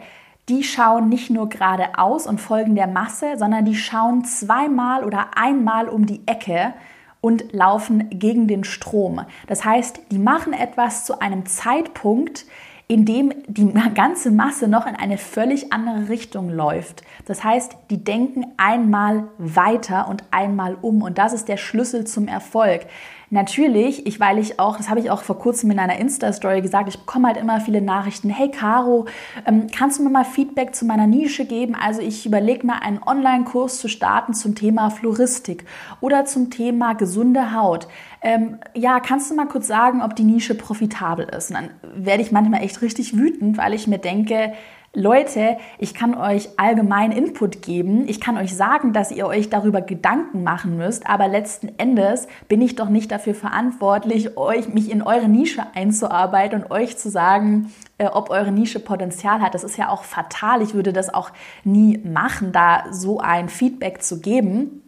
die 0.49 0.62
schauen 0.62 1.09
nicht 1.09 1.31
nur 1.31 1.49
geradeaus 1.49 2.27
und 2.27 2.41
folgen 2.41 2.75
der 2.75 2.87
Masse, 2.87 3.37
sondern 3.37 3.65
die 3.65 3.77
schauen 3.77 4.25
zweimal 4.25 5.05
oder 5.05 5.29
einmal 5.37 5.89
um 5.89 6.06
die 6.06 6.23
Ecke 6.27 6.75
und 7.21 7.53
laufen 7.53 8.09
gegen 8.11 8.47
den 8.47 8.65
Strom. 8.65 9.23
Das 9.47 9.65
heißt, 9.65 10.00
die 10.11 10.19
machen 10.19 10.53
etwas 10.53 11.05
zu 11.05 11.21
einem 11.21 11.47
Zeitpunkt, 11.47 12.47
in 12.87 13.05
dem 13.05 13.33
die 13.47 13.73
ganze 13.95 14.31
Masse 14.31 14.69
noch 14.69 14.87
in 14.87 14.97
eine 14.97 15.19
völlig 15.19 15.73
andere 15.73 16.09
Richtung 16.09 16.49
läuft. 16.49 17.03
Das 17.27 17.45
heißt, 17.45 17.77
die 17.91 18.03
denken 18.03 18.47
einmal 18.56 19.25
weiter 19.37 20.09
und 20.09 20.25
einmal 20.31 20.77
um 20.81 21.03
und 21.03 21.19
das 21.19 21.33
ist 21.33 21.49
der 21.49 21.59
Schlüssel 21.59 22.06
zum 22.06 22.29
Erfolg. 22.29 22.87
Natürlich, 23.30 24.06
ich, 24.06 24.20
weil 24.20 24.38
ich 24.38 24.58
auch, 24.58 24.78
das 24.78 24.88
habe 24.88 25.00
ich 25.00 25.11
auch 25.11 25.23
vor 25.23 25.38
kurzem 25.38 25.70
in 25.70 25.78
einer 25.78 25.99
Insta-Story 25.99 26.62
gesagt, 26.62 26.88
ich 26.88 26.99
bekomme 26.99 27.28
halt 27.28 27.37
immer 27.37 27.61
viele 27.61 27.82
Nachrichten. 27.82 28.30
Hey 28.30 28.50
Caro, 28.50 29.04
ähm, 29.47 29.66
kannst 29.75 29.99
du 29.99 30.02
mir 30.02 30.08
mal 30.08 30.25
Feedback 30.25 30.75
zu 30.75 30.87
meiner 30.87 31.06
Nische 31.06 31.44
geben? 31.44 31.75
Also 31.75 32.00
ich 32.00 32.25
überlege 32.25 32.66
mal 32.66 32.78
einen 32.78 33.02
Online-Kurs 33.02 33.80
zu 33.80 33.88
starten 33.88 34.32
zum 34.32 34.54
Thema 34.54 34.88
Floristik 34.88 35.66
oder 36.00 36.25
zum 36.25 36.49
Thema 36.49 36.94
gesunde 36.94 37.54
Haut. 37.54 37.87
Ähm, 38.23 38.58
ja, 38.75 38.99
kannst 38.99 39.30
du 39.30 39.35
mal 39.35 39.47
kurz 39.47 39.66
sagen, 39.66 40.00
ob 40.00 40.16
die 40.16 40.25
Nische 40.25 40.54
profitabel 40.54 41.26
ist? 41.28 41.50
Und 41.50 41.56
dann 41.56 41.70
werde 41.94 42.23
ich 42.23 42.32
manchmal 42.32 42.62
echt 42.62 42.80
richtig 42.80 43.14
wütend, 43.14 43.58
weil 43.58 43.75
ich 43.75 43.87
mir 43.87 43.99
denke, 43.99 44.54
Leute, 44.95 45.59
ich 45.78 45.92
kann 45.92 46.14
euch 46.14 46.49
allgemein 46.57 47.12
Input 47.12 47.61
geben. 47.61 48.09
Ich 48.09 48.21
kann 48.21 48.38
euch 48.38 48.57
sagen, 48.57 48.95
dass 48.95 49.11
ihr 49.11 49.26
euch 49.26 49.50
darüber 49.50 49.83
Gedanken 49.83 50.42
machen 50.42 50.78
müsst, 50.78 51.07
aber 51.07 51.28
letzten 51.28 51.78
Endes 51.78 52.26
bin 52.49 52.62
ich 52.62 52.75
doch 52.75 52.88
nicht 52.88 53.11
dafür 53.11 53.35
verantwortlich, 53.35 54.38
euch 54.38 54.73
mich 54.73 54.90
in 54.90 55.02
eure 55.02 55.28
Nische 55.28 55.62
einzuarbeiten 55.75 56.62
und 56.62 56.71
euch 56.71 56.97
zu 56.97 57.11
sagen, 57.11 57.71
äh, 57.99 58.07
ob 58.07 58.30
eure 58.30 58.50
Nische 58.50 58.80
Potenzial 58.80 59.42
hat. 59.42 59.54
Das 59.54 59.62
ist 59.62 59.76
ja 59.76 59.90
auch 59.90 60.04
fatal. 60.04 60.62
Ich 60.62 60.73
würde 60.73 60.95
das 60.95 61.12
auch 61.12 61.30
nie 61.64 61.99
machen, 61.99 62.52
da 62.52 62.85
so 62.90 63.21
ein 63.21 63.50
Feedback 63.50 64.02
zu 64.02 64.21
geben. 64.21 64.83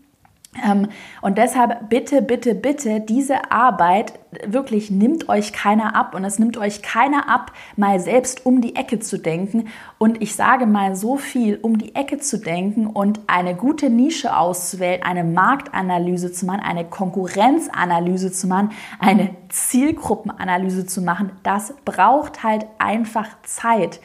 Ähm, 0.64 0.88
und 1.22 1.38
deshalb 1.38 1.88
bitte, 1.90 2.22
bitte, 2.22 2.56
bitte, 2.56 3.00
diese 3.00 3.52
Arbeit 3.52 4.14
wirklich 4.44 4.90
nimmt 4.90 5.28
euch 5.28 5.52
keiner 5.52 5.94
ab 5.94 6.14
und 6.14 6.24
es 6.24 6.40
nimmt 6.40 6.56
euch 6.56 6.82
keiner 6.82 7.28
ab, 7.28 7.52
mal 7.76 8.00
selbst 8.00 8.44
um 8.46 8.60
die 8.60 8.74
Ecke 8.74 8.98
zu 8.98 9.18
denken. 9.18 9.68
Und 9.98 10.20
ich 10.20 10.34
sage 10.34 10.66
mal 10.66 10.96
so 10.96 11.16
viel, 11.16 11.56
um 11.62 11.78
die 11.78 11.94
Ecke 11.94 12.18
zu 12.18 12.38
denken 12.38 12.88
und 12.88 13.20
eine 13.28 13.54
gute 13.54 13.90
Nische 13.90 14.36
auszuwählen, 14.36 15.04
eine 15.04 15.22
Marktanalyse 15.22 16.32
zu 16.32 16.46
machen, 16.46 16.60
eine 16.60 16.84
Konkurrenzanalyse 16.84 18.32
zu 18.32 18.48
machen, 18.48 18.72
eine 18.98 19.30
Zielgruppenanalyse 19.50 20.84
zu 20.84 21.00
machen, 21.00 21.30
das 21.44 21.74
braucht 21.84 22.42
halt 22.42 22.66
einfach 22.78 23.28
Zeit 23.44 24.00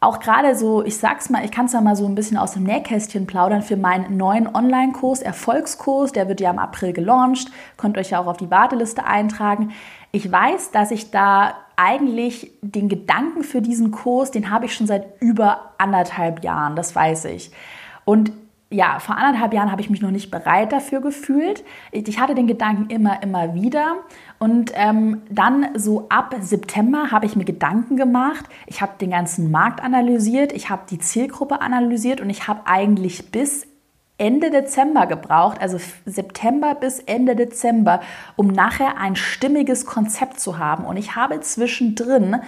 auch 0.00 0.20
gerade 0.20 0.54
so, 0.54 0.84
ich 0.84 0.98
sag's 0.98 1.30
mal, 1.30 1.44
ich 1.44 1.50
kann 1.50 1.66
es 1.66 1.72
ja 1.72 1.80
mal 1.80 1.96
so 1.96 2.06
ein 2.06 2.14
bisschen 2.14 2.36
aus 2.36 2.52
dem 2.52 2.64
Nähkästchen 2.64 3.26
plaudern 3.26 3.62
für 3.62 3.76
meinen 3.76 4.16
neuen 4.16 4.46
Online-Kurs, 4.54 5.22
Erfolgskurs, 5.22 6.12
der 6.12 6.28
wird 6.28 6.40
ja 6.40 6.50
im 6.50 6.58
April 6.58 6.92
gelauncht, 6.92 7.50
könnt 7.76 7.96
euch 7.96 8.10
ja 8.10 8.20
auch 8.20 8.26
auf 8.26 8.36
die 8.36 8.50
Warteliste 8.50 9.04
eintragen. 9.04 9.72
Ich 10.12 10.30
weiß, 10.30 10.70
dass 10.70 10.90
ich 10.90 11.10
da 11.10 11.54
eigentlich 11.76 12.52
den 12.60 12.88
Gedanken 12.88 13.42
für 13.42 13.62
diesen 13.62 13.90
Kurs, 13.90 14.30
den 14.30 14.50
habe 14.50 14.66
ich 14.66 14.74
schon 14.74 14.86
seit 14.86 15.20
über 15.20 15.72
anderthalb 15.78 16.44
Jahren, 16.44 16.76
das 16.76 16.94
weiß 16.94 17.26
ich. 17.26 17.50
Und 18.04 18.32
ja, 18.68 18.98
vor 18.98 19.16
anderthalb 19.16 19.54
Jahren 19.54 19.70
habe 19.70 19.80
ich 19.80 19.90
mich 19.90 20.02
noch 20.02 20.10
nicht 20.10 20.30
bereit 20.30 20.72
dafür 20.72 21.00
gefühlt. 21.00 21.64
Ich 21.92 22.18
hatte 22.18 22.34
den 22.34 22.48
Gedanken 22.48 22.90
immer, 22.90 23.22
immer 23.22 23.54
wieder. 23.54 23.98
Und 24.40 24.72
ähm, 24.74 25.22
dann 25.30 25.68
so 25.74 26.08
ab 26.08 26.34
September 26.40 27.12
habe 27.12 27.26
ich 27.26 27.36
mir 27.36 27.44
Gedanken 27.44 27.96
gemacht. 27.96 28.44
Ich 28.66 28.82
habe 28.82 28.92
den 29.00 29.10
ganzen 29.10 29.52
Markt 29.52 29.82
analysiert, 29.82 30.52
ich 30.52 30.68
habe 30.68 30.82
die 30.90 30.98
Zielgruppe 30.98 31.60
analysiert 31.60 32.20
und 32.20 32.28
ich 32.28 32.48
habe 32.48 32.62
eigentlich 32.64 33.30
bis 33.30 33.68
Ende 34.18 34.50
Dezember 34.50 35.06
gebraucht, 35.06 35.60
also 35.60 35.78
September 36.06 36.74
bis 36.74 37.00
Ende 37.00 37.36
Dezember, 37.36 38.00
um 38.34 38.48
nachher 38.48 38.96
ein 38.98 39.14
stimmiges 39.14 39.84
Konzept 39.86 40.40
zu 40.40 40.58
haben. 40.58 40.84
Und 40.84 40.96
ich 40.96 41.14
habe 41.14 41.38
zwischendrin 41.40 42.40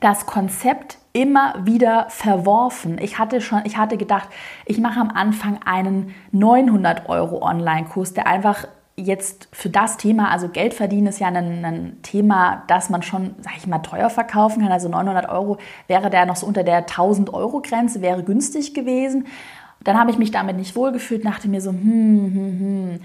das 0.00 0.26
Konzept 0.26 0.97
immer 1.12 1.54
wieder 1.64 2.06
verworfen. 2.08 2.98
Ich 3.00 3.18
hatte 3.18 3.40
schon, 3.40 3.62
ich 3.64 3.76
hatte 3.76 3.96
gedacht, 3.96 4.28
ich 4.66 4.78
mache 4.78 5.00
am 5.00 5.10
Anfang 5.10 5.60
einen 5.64 6.14
900 6.32 7.08
Euro 7.08 7.42
Online-Kurs, 7.42 8.14
der 8.14 8.26
einfach 8.26 8.66
jetzt 8.96 9.48
für 9.52 9.70
das 9.70 9.96
Thema, 9.96 10.30
also 10.30 10.48
Geld 10.48 10.74
verdienen 10.74 11.06
ist 11.06 11.20
ja 11.20 11.28
ein, 11.28 11.64
ein, 11.64 12.02
Thema, 12.02 12.64
das 12.66 12.90
man 12.90 13.02
schon, 13.02 13.36
sag 13.40 13.56
ich 13.56 13.66
mal, 13.66 13.78
teuer 13.78 14.10
verkaufen 14.10 14.62
kann. 14.62 14.72
Also 14.72 14.88
900 14.88 15.28
Euro 15.28 15.58
wäre 15.86 16.10
der 16.10 16.26
noch 16.26 16.36
so 16.36 16.46
unter 16.46 16.64
der 16.64 16.78
1000 16.78 17.32
Euro 17.32 17.62
Grenze, 17.62 18.02
wäre 18.02 18.24
günstig 18.24 18.74
gewesen. 18.74 19.26
Dann 19.84 19.98
habe 19.98 20.10
ich 20.10 20.18
mich 20.18 20.32
damit 20.32 20.56
nicht 20.56 20.74
wohlgefühlt, 20.74 21.24
dachte 21.24 21.48
mir 21.48 21.60
so, 21.60 21.70
hm, 21.70 21.80
hm, 21.80 22.60
hm, 22.60 23.00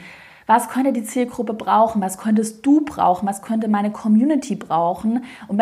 was 0.45 0.69
könnte 0.69 0.91
die 0.91 1.03
Zielgruppe 1.03 1.53
brauchen? 1.53 2.01
Was 2.01 2.17
könntest 2.17 2.65
du 2.65 2.81
brauchen? 2.81 3.27
Was 3.27 3.41
könnte 3.41 3.67
meine 3.67 3.91
Community 3.91 4.55
brauchen? 4.55 5.23
Und 5.47 5.57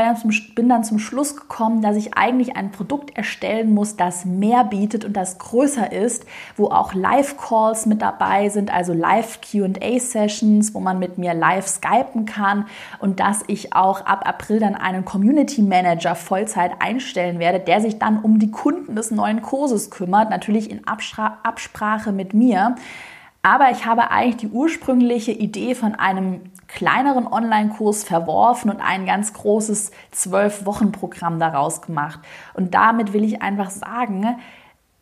bin 0.56 0.70
dann, 0.70 0.84
zum, 0.84 1.00
Schluss 1.00 1.36
gekommen, 1.36 1.82
dass 1.82 1.96
ich 1.96 2.16
eigentlich 2.16 2.56
ein 2.56 2.72
Produkt 2.72 3.16
erstellen 3.16 3.74
muss, 3.74 3.96
das 3.96 4.26
mehr 4.26 4.64
bietet 4.64 5.06
und 5.06 5.14
das 5.14 5.38
größer 5.38 5.92
ist, 5.92 6.26
wo 6.56 6.68
auch 6.68 6.94
Live-Calls 6.94 7.86
mit 7.86 8.02
dabei 8.02 8.50
sind, 8.50 8.74
also 8.74 8.94
Live-QA-Sessions, 8.94 10.74
wo 10.74 10.80
man 10.80 11.00
mit 11.00 11.18
mir 11.18 11.34
live 11.34 11.68
skypen 11.68 12.26
kann 12.26 12.66
und 13.00 13.20
dass 13.20 13.44
ich 13.48 13.74
auch 13.74 14.06
ab 14.06 14.28
April 14.28 14.60
dann 14.60 14.76
einen 14.76 15.06
Community 15.06 15.62
Manager 15.62 16.16
Vollzeit 16.16 16.72
einstellen 16.80 17.40
werde, 17.40 17.60
der 17.60 17.82
sich 17.82 18.00
dann 18.00 18.20
um 18.20 18.40
die 18.40 18.52
Kunden 18.52 18.96
des 18.96 19.12
neuen 19.12 19.42
Kurses 19.42 19.92
kümmert, 19.92 20.30
natürlich 20.30 20.70
in 20.70 20.82
Absprache 20.88 22.12
mit 22.12 22.34
mir. 22.34 22.76
Aber 23.44 23.72
ich 23.72 23.86
habe 23.86 24.12
eigentlich 24.12 24.38
die 24.38 24.50
ursprüngliche 24.50 25.32
Idee 25.32 25.74
von 25.74 25.96
einem 25.96 26.42
kleineren 26.68 27.28
Online-Kurs 27.28 28.04
verworfen 28.04 28.70
und 28.70 28.82
ein 28.82 29.06
ganz 29.06 29.34
großes 29.34 29.92
Zwölf-Wochen-Programm 30.12 31.40
daraus 31.40 31.82
gemacht. 31.82 32.20
Und 32.54 32.74
damit 32.74 33.14
will 33.14 33.24
ich 33.24 33.42
einfach 33.42 33.72
sagen, 33.72 34.38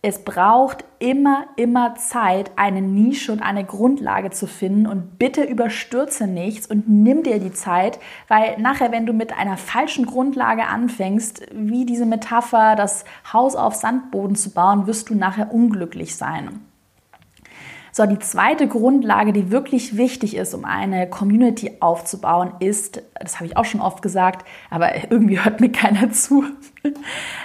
es 0.01 0.23
braucht 0.23 0.85
immer, 0.99 1.47
immer 1.57 1.95
Zeit, 1.95 2.51
eine 2.55 2.81
Nische 2.81 3.33
und 3.33 3.41
eine 3.41 3.65
Grundlage 3.65 4.29
zu 4.29 4.47
finden. 4.47 4.87
Und 4.87 5.19
bitte 5.19 5.43
überstürze 5.43 6.25
nichts 6.25 6.67
und 6.67 6.87
nimm 6.87 7.23
dir 7.23 7.39
die 7.39 7.51
Zeit, 7.51 7.99
weil 8.29 8.57
nachher, 8.59 8.93
wenn 8.93 9.05
du 9.05 9.11
mit 9.11 9.37
einer 9.37 9.57
falschen 9.57 10.05
Grundlage 10.05 10.67
anfängst, 10.67 11.47
wie 11.51 11.85
diese 11.85 12.05
Metapher, 12.05 12.77
das 12.77 13.03
Haus 13.33 13.57
auf 13.57 13.75
Sandboden 13.75 14.37
zu 14.37 14.51
bauen, 14.51 14.87
wirst 14.87 15.09
du 15.09 15.15
nachher 15.15 15.53
unglücklich 15.53 16.15
sein. 16.15 16.68
So, 17.99 18.05
die 18.05 18.19
zweite 18.19 18.69
Grundlage, 18.69 19.33
die 19.33 19.51
wirklich 19.51 19.97
wichtig 19.97 20.37
ist, 20.37 20.53
um 20.53 20.63
eine 20.63 21.09
Community 21.09 21.79
aufzubauen, 21.81 22.53
ist, 22.61 23.01
das 23.19 23.35
habe 23.35 23.47
ich 23.47 23.57
auch 23.57 23.65
schon 23.65 23.81
oft 23.81 24.01
gesagt, 24.01 24.47
aber 24.69 25.11
irgendwie 25.11 25.37
hört 25.43 25.59
mir 25.59 25.69
keiner 25.69 26.09
zu, 26.13 26.45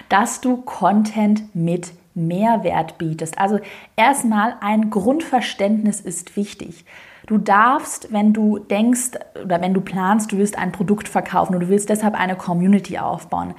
dass 0.09 0.41
du 0.41 0.59
Content 0.59 1.53
mit 1.57 1.91
Mehrwert 2.15 2.99
bietest. 2.99 3.37
Also 3.37 3.59
erstmal 3.97 4.55
ein 4.61 4.91
Grundverständnis 4.91 6.01
ist 6.01 6.37
wichtig. 6.37 6.85
Du 7.27 7.37
darfst, 7.37 8.13
wenn 8.13 8.33
du 8.33 8.61
denkst 8.61 9.19
oder 9.45 9.61
wenn 9.61 9.75
du 9.75 9.81
planst, 9.81 10.31
du 10.31 10.39
willst 10.39 10.57
ein 10.57 10.71
Produkt 10.71 11.09
verkaufen 11.09 11.55
und 11.55 11.63
du 11.63 11.69
willst 11.69 11.89
deshalb 11.89 12.15
eine 12.15 12.37
Community 12.37 12.99
aufbauen, 12.99 13.55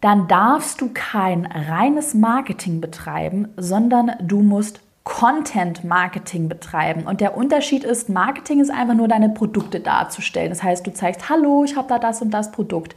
dann 0.00 0.28
darfst 0.28 0.80
du 0.80 0.90
kein 0.94 1.44
reines 1.44 2.14
Marketing 2.14 2.80
betreiben, 2.80 3.48
sondern 3.56 4.12
du 4.20 4.42
musst 4.42 4.80
Content 5.08 5.84
Marketing 5.84 6.50
betreiben. 6.50 7.06
Und 7.06 7.22
der 7.22 7.34
Unterschied 7.34 7.82
ist, 7.82 8.10
Marketing 8.10 8.60
ist 8.60 8.70
einfach 8.70 8.94
nur 8.94 9.08
deine 9.08 9.30
Produkte 9.30 9.80
darzustellen. 9.80 10.50
Das 10.50 10.62
heißt, 10.62 10.86
du 10.86 10.92
zeigst, 10.92 11.30
hallo, 11.30 11.64
ich 11.64 11.76
habe 11.76 11.88
da 11.88 11.98
das 11.98 12.20
und 12.20 12.30
das 12.30 12.52
Produkt. 12.52 12.94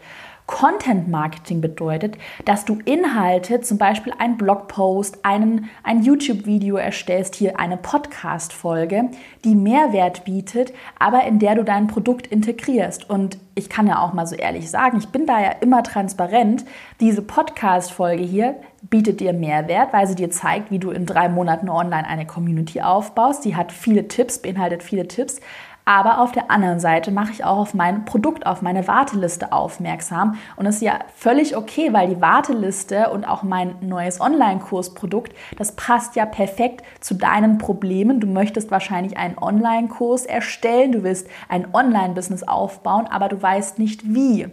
Content 0.52 1.08
Marketing 1.08 1.62
bedeutet, 1.62 2.18
dass 2.46 2.66
du 2.66 2.78
Inhalte, 2.86 3.62
zum 3.62 3.78
Beispiel 3.78 4.14
einen 4.20 4.38
Blogpost, 4.38 5.24
einen, 5.24 5.70
ein 5.82 6.04
YouTube-Video 6.04 6.76
erstellst, 6.76 7.36
hier 7.36 7.60
eine 7.60 7.78
Podcast-Folge, 7.78 9.06
die 9.46 9.56
Mehrwert 9.56 10.26
bietet, 10.26 10.74
aber 11.00 11.24
in 11.24 11.40
der 11.40 11.56
du 11.56 11.64
dein 11.64 11.88
Produkt 11.88 12.28
integrierst. 12.28 13.10
Und 13.10 13.40
ich 13.56 13.70
kann 13.70 13.88
ja 13.88 14.00
auch 14.04 14.14
mal 14.14 14.28
so 14.28 14.36
ehrlich 14.36 14.70
sagen, 14.70 14.98
ich 14.98 15.08
bin 15.08 15.26
da 15.26 15.42
ja 15.42 15.52
immer 15.62 15.84
transparent. 15.84 16.66
Diese 17.00 17.22
Podcast-Folge 17.22 18.24
hier 18.24 18.56
bietet 18.84 19.20
dir 19.20 19.34
Mehrwert, 19.34 19.94
weil 19.94 20.08
sie 20.08 20.16
dir 20.16 20.32
zeigt, 20.32 20.70
wie 20.70 20.80
du 20.80 20.92
in 20.92 21.06
drei 21.06 21.30
Monaten 21.30 21.70
online 21.70 22.06
eine 22.06 22.26
Community 22.26 22.82
aufbaust. 22.82 23.44
Sie 23.44 23.56
hat 23.56 23.72
viele 23.72 24.08
Tipps, 24.08 24.40
beinhaltet 24.40 24.84
viele 24.84 25.08
Tipps. 25.08 25.40
Aber 25.86 26.20
auf 26.20 26.32
der 26.32 26.52
anderen 26.52 26.80
Seite 26.80 27.12
mache 27.12 27.32
ich 27.32 27.44
auch 27.44 27.58
auf 27.58 27.74
mein 27.74 28.06
Produkt, 28.06 28.46
auf 28.46 28.62
meine 28.62 28.88
Warteliste 28.88 29.52
aufmerksam. 29.52 30.38
Und 30.56 30.66
das 30.66 30.76
ist 30.76 30.82
ja 30.82 31.00
völlig 31.16 31.56
okay, 31.58 31.92
weil 31.92 32.08
die 32.08 32.22
Warteliste 32.22 33.10
und 33.10 33.26
auch 33.26 33.44
mein 33.44 33.76
neues 33.82 34.22
Online-Kursprodukt, 34.22 35.34
das 35.58 35.76
passt 35.76 36.16
ja 36.16 36.26
perfekt 36.26 36.84
zu 37.00 37.16
deinen 37.16 37.58
Problemen. 37.58 38.20
Du 38.20 38.28
möchtest 38.28 38.70
wahrscheinlich 38.72 39.18
einen 39.18 39.38
Online-Kurs 39.38 40.26
erstellen, 40.26 40.92
du 40.92 41.04
willst 41.04 41.28
ein 41.50 41.74
Online-Business 41.74 42.44
aufbauen, 42.44 43.08
aber 43.08 43.28
du 43.28 43.42
weißt 43.42 43.80
nicht 43.80 44.14
wie 44.14 44.48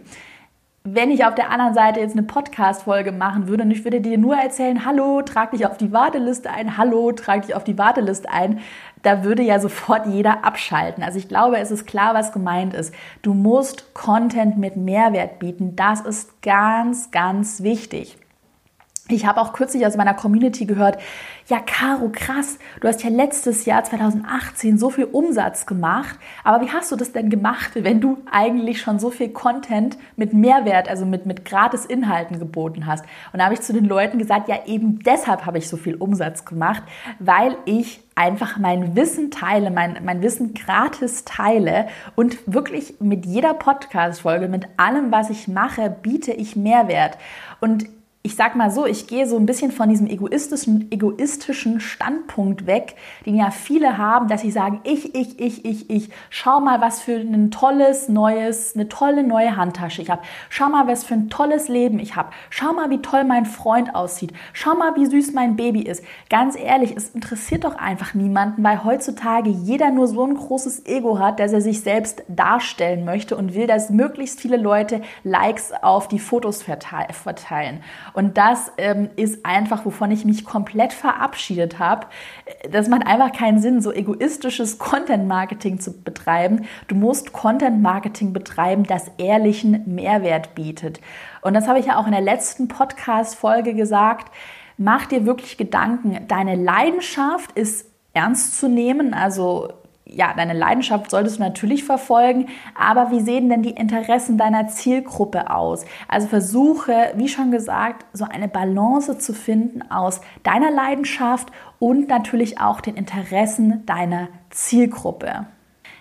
wenn 0.95 1.11
ich 1.11 1.25
auf 1.25 1.35
der 1.35 1.51
anderen 1.51 1.73
Seite 1.73 1.99
jetzt 1.99 2.13
eine 2.13 2.23
Podcast-Folge 2.23 3.11
machen 3.11 3.47
würde 3.47 3.63
und 3.63 3.71
ich 3.71 3.83
würde 3.83 3.99
dir 3.99 4.17
nur 4.17 4.35
erzählen, 4.35 4.85
hallo, 4.85 5.21
trag 5.21 5.51
dich 5.51 5.65
auf 5.65 5.77
die 5.77 5.91
Warteliste 5.91 6.49
ein, 6.49 6.77
hallo, 6.77 7.11
trag 7.11 7.45
dich 7.45 7.53
auf 7.53 7.63
die 7.63 7.77
Warteliste 7.77 8.29
ein, 8.29 8.59
da 9.03 9.23
würde 9.23 9.43
ja 9.43 9.59
sofort 9.59 10.05
jeder 10.07 10.43
abschalten. 10.43 11.03
Also 11.03 11.17
ich 11.17 11.27
glaube, 11.27 11.57
es 11.57 11.71
ist 11.71 11.87
klar, 11.87 12.13
was 12.13 12.31
gemeint 12.31 12.73
ist. 12.73 12.93
Du 13.21 13.33
musst 13.33 13.93
Content 13.93 14.57
mit 14.57 14.75
Mehrwert 14.75 15.39
bieten. 15.39 15.75
Das 15.75 16.01
ist 16.01 16.41
ganz, 16.41 17.11
ganz 17.11 17.63
wichtig. 17.63 18.17
Ich 19.11 19.25
habe 19.25 19.41
auch 19.41 19.53
kürzlich 19.53 19.85
aus 19.87 19.97
meiner 19.97 20.13
Community 20.13 20.65
gehört, 20.65 20.99
ja, 21.47 21.59
Caro, 21.59 22.09
krass, 22.13 22.59
du 22.79 22.87
hast 22.87 23.03
ja 23.03 23.09
letztes 23.09 23.65
Jahr 23.65 23.83
2018 23.83 24.77
so 24.77 24.91
viel 24.91 25.05
Umsatz 25.05 25.65
gemacht, 25.65 26.19
aber 26.43 26.63
wie 26.63 26.69
hast 26.69 26.91
du 26.91 26.95
das 26.95 27.11
denn 27.11 27.31
gemacht, 27.31 27.71
wenn 27.73 28.01
du 28.01 28.19
eigentlich 28.31 28.81
schon 28.81 28.99
so 28.99 29.09
viel 29.09 29.29
Content 29.29 29.97
mit 30.15 30.33
Mehrwert, 30.33 30.87
also 30.87 31.07
mit, 31.07 31.25
mit 31.25 31.43
gratis 31.43 31.85
Inhalten 31.85 32.37
geboten 32.37 32.85
hast? 32.85 33.03
Und 33.33 33.39
da 33.39 33.45
habe 33.45 33.55
ich 33.55 33.61
zu 33.61 33.73
den 33.73 33.85
Leuten 33.85 34.19
gesagt, 34.19 34.47
ja, 34.47 34.59
eben 34.67 34.99
deshalb 34.99 35.47
habe 35.47 35.57
ich 35.57 35.67
so 35.67 35.75
viel 35.75 35.95
Umsatz 35.95 36.45
gemacht, 36.45 36.83
weil 37.17 37.57
ich 37.65 38.01
einfach 38.13 38.59
mein 38.59 38.95
Wissen 38.95 39.31
teile, 39.31 39.71
mein, 39.71 39.97
mein 40.03 40.21
Wissen 40.21 40.53
gratis 40.53 41.25
teile 41.25 41.87
und 42.15 42.37
wirklich 42.45 42.95
mit 42.99 43.25
jeder 43.25 43.55
Podcast-Folge, 43.55 44.49
mit 44.49 44.67
allem, 44.77 45.11
was 45.11 45.31
ich 45.31 45.47
mache, 45.47 45.89
biete 45.89 46.31
ich 46.31 46.55
Mehrwert. 46.55 47.17
Und 47.59 47.87
ich 48.21 48.35
sag 48.35 48.57
mal 48.57 48.69
so, 48.69 48.85
ich 48.85 49.07
gehe 49.07 49.25
so 49.25 49.37
ein 49.37 49.45
bisschen 49.45 49.71
von 49.71 49.87
diesem 49.87 50.05
egoistischen, 50.05 50.91
egoistischen 50.91 51.79
Standpunkt 51.79 52.67
weg, 52.67 52.95
den 53.25 53.35
ja 53.35 53.49
viele 53.49 53.97
haben, 53.97 54.27
dass 54.27 54.41
sie 54.41 54.51
sagen, 54.51 54.81
ich, 54.83 55.15
ich, 55.15 55.39
ich, 55.39 55.63
ich, 55.63 55.89
ich, 55.89 56.09
schau 56.29 56.59
mal, 56.59 56.81
was 56.81 56.99
für 56.99 57.13
ein 57.15 57.49
tolles, 57.49 58.09
neues, 58.09 58.75
eine 58.75 58.89
tolle 58.89 59.23
neue 59.23 59.55
Handtasche 59.55 60.01
ich 60.01 60.09
habe. 60.09 60.21
Schau 60.49 60.67
mal, 60.67 60.85
was 60.85 61.05
für 61.05 61.13
ein 61.13 61.29
tolles 61.29 61.69
Leben 61.69 61.97
ich 61.97 62.17
habe. 62.17 62.31
Schau 62.49 62.73
mal, 62.73 62.89
wie 62.89 63.01
toll 63.01 63.23
mein 63.23 63.45
Freund 63.45 63.95
aussieht. 63.95 64.33
Schau 64.51 64.75
mal, 64.75 64.97
wie 64.97 65.05
süß 65.05 65.31
mein 65.31 65.55
Baby 65.55 65.83
ist. 65.83 66.03
Ganz 66.29 66.57
ehrlich, 66.57 66.97
es 66.97 67.11
interessiert 67.11 67.63
doch 67.63 67.77
einfach 67.77 68.15
niemanden, 68.15 68.61
weil 68.65 68.83
heutzutage 68.83 69.49
jeder 69.49 69.91
nur 69.91 70.07
so 70.07 70.25
ein 70.25 70.35
großes 70.35 70.85
Ego 70.87 71.19
hat, 71.19 71.39
dass 71.39 71.53
er 71.53 71.61
sich 71.61 71.81
selbst 71.81 72.23
darstellen 72.27 73.05
möchte 73.05 73.37
und 73.37 73.55
will, 73.55 73.65
dass 73.65 73.89
möglichst 73.89 74.41
viele 74.41 74.57
Leute 74.57 74.99
Likes 75.23 75.71
auf 75.81 76.09
die 76.09 76.19
Fotos 76.19 76.61
verteilen. 76.63 77.81
Und 78.19 78.37
das 78.37 78.73
ähm, 78.77 79.09
ist 79.15 79.45
einfach, 79.45 79.85
wovon 79.85 80.11
ich 80.11 80.25
mich 80.25 80.43
komplett 80.43 80.91
verabschiedet 80.91 81.79
habe. 81.79 82.07
Das 82.69 82.89
macht 82.89 83.07
einfach 83.07 83.31
keinen 83.31 83.61
Sinn, 83.61 83.79
so 83.79 83.93
egoistisches 83.93 84.77
Content-Marketing 84.77 85.79
zu 85.79 86.03
betreiben. 86.03 86.65
Du 86.89 86.95
musst 86.95 87.31
Content-Marketing 87.31 88.33
betreiben, 88.33 88.83
das 88.83 89.09
ehrlichen 89.17 89.83
Mehrwert 89.85 90.53
bietet. 90.53 90.99
Und 91.43 91.53
das 91.53 91.69
habe 91.69 91.79
ich 91.79 91.85
ja 91.85 91.97
auch 91.97 92.07
in 92.07 92.11
der 92.11 92.19
letzten 92.19 92.67
Podcast-Folge 92.67 93.73
gesagt. 93.73 94.33
Mach 94.75 95.05
dir 95.05 95.25
wirklich 95.25 95.55
Gedanken. 95.55 96.27
Deine 96.27 96.55
Leidenschaft 96.55 97.53
ist 97.53 97.85
ernst 98.11 98.59
zu 98.59 98.67
nehmen, 98.67 99.13
also 99.13 99.69
ja, 100.11 100.33
deine 100.35 100.53
Leidenschaft 100.53 101.11
solltest 101.11 101.37
du 101.37 101.43
natürlich 101.43 101.83
verfolgen, 101.83 102.47
aber 102.75 103.11
wie 103.11 103.21
sehen 103.21 103.49
denn 103.49 103.63
die 103.63 103.71
Interessen 103.71 104.37
deiner 104.37 104.67
Zielgruppe 104.67 105.49
aus? 105.49 105.85
Also 106.07 106.27
versuche, 106.27 107.11
wie 107.15 107.27
schon 107.27 107.51
gesagt, 107.51 108.05
so 108.13 108.25
eine 108.25 108.47
Balance 108.47 109.19
zu 109.19 109.33
finden 109.33 109.81
aus 109.91 110.21
deiner 110.43 110.71
Leidenschaft 110.71 111.51
und 111.79 112.07
natürlich 112.07 112.59
auch 112.59 112.81
den 112.81 112.95
Interessen 112.95 113.85
deiner 113.85 114.27
Zielgruppe. 114.49 115.45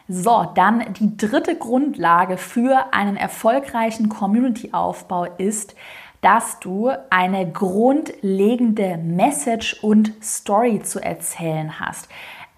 So, 0.09 0.47
dann 0.55 0.95
die 0.95 1.19
dritte 1.19 1.55
Grundlage 1.55 2.39
für 2.39 2.95
einen 2.95 3.17
erfolgreichen 3.17 4.09
Community-Aufbau 4.09 5.25
ist, 5.37 5.75
dass 6.23 6.59
du 6.61 6.91
eine 7.11 7.51
grundlegende 7.51 8.97
Message 8.97 9.83
und 9.83 10.13
Story 10.23 10.81
zu 10.83 10.99
erzählen 11.01 11.79
hast. 11.79 12.09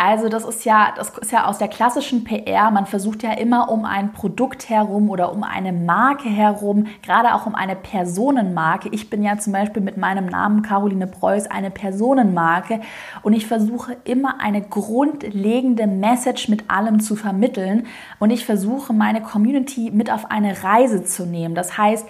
Also 0.02 0.30
das 0.30 0.46
ist 0.46 0.64
ja, 0.64 0.94
das 0.96 1.10
ist 1.18 1.30
ja 1.30 1.44
aus 1.44 1.58
der 1.58 1.68
klassischen 1.68 2.24
PR. 2.24 2.70
Man 2.70 2.86
versucht 2.86 3.22
ja 3.22 3.32
immer 3.32 3.68
um 3.68 3.84
ein 3.84 4.14
Produkt 4.14 4.70
herum 4.70 5.10
oder 5.10 5.30
um 5.30 5.42
eine 5.42 5.74
Marke 5.74 6.30
herum, 6.30 6.86
gerade 7.02 7.34
auch 7.34 7.44
um 7.44 7.54
eine 7.54 7.76
Personenmarke. 7.76 8.88
Ich 8.92 9.10
bin 9.10 9.22
ja 9.22 9.36
zum 9.36 9.52
Beispiel 9.52 9.82
mit 9.82 9.98
meinem 9.98 10.24
Namen 10.24 10.62
Caroline 10.62 11.06
Preuß 11.06 11.48
eine 11.48 11.70
Personenmarke 11.70 12.80
und 13.20 13.34
ich 13.34 13.46
versuche 13.46 13.94
immer 14.04 14.40
eine 14.40 14.62
grundlegende 14.62 15.86
Message 15.86 16.48
mit 16.48 16.70
allem 16.70 17.00
zu 17.00 17.14
vermitteln 17.14 17.86
und 18.18 18.30
ich 18.30 18.46
versuche 18.46 18.94
meine 18.94 19.20
Community 19.20 19.90
mit 19.90 20.10
auf 20.10 20.30
eine 20.30 20.64
Reise 20.64 21.04
zu 21.04 21.26
nehmen. 21.26 21.54
Das 21.54 21.76
heißt, 21.76 22.06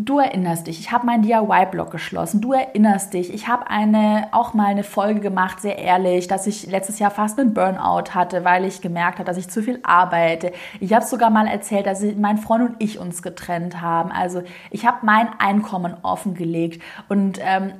Du 0.00 0.20
erinnerst 0.20 0.68
dich, 0.68 0.78
ich 0.78 0.92
habe 0.92 1.06
meinen 1.06 1.22
DIY-Blog 1.22 1.90
geschlossen. 1.90 2.40
Du 2.40 2.52
erinnerst 2.52 3.14
dich, 3.14 3.34
ich 3.34 3.48
habe 3.48 3.68
eine, 3.68 4.28
auch 4.30 4.54
mal 4.54 4.66
eine 4.66 4.84
Folge 4.84 5.18
gemacht, 5.18 5.60
sehr 5.60 5.76
ehrlich, 5.76 6.28
dass 6.28 6.46
ich 6.46 6.70
letztes 6.70 7.00
Jahr 7.00 7.10
fast 7.10 7.40
einen 7.40 7.52
Burnout 7.52 8.14
hatte, 8.14 8.44
weil 8.44 8.64
ich 8.64 8.80
gemerkt 8.80 9.18
habe, 9.18 9.26
dass 9.26 9.36
ich 9.36 9.50
zu 9.50 9.60
viel 9.60 9.80
arbeite. 9.82 10.52
Ich 10.78 10.92
habe 10.92 11.04
sogar 11.04 11.30
mal 11.30 11.48
erzählt, 11.48 11.86
dass 11.86 12.04
mein 12.16 12.38
Freund 12.38 12.70
und 12.70 12.76
ich 12.78 13.00
uns 13.00 13.22
getrennt 13.22 13.80
haben. 13.80 14.12
Also 14.12 14.42
ich 14.70 14.86
habe 14.86 14.98
mein 15.04 15.30
Einkommen 15.40 15.96
offengelegt 16.02 16.80
und 17.08 17.40
ähm, 17.42 17.72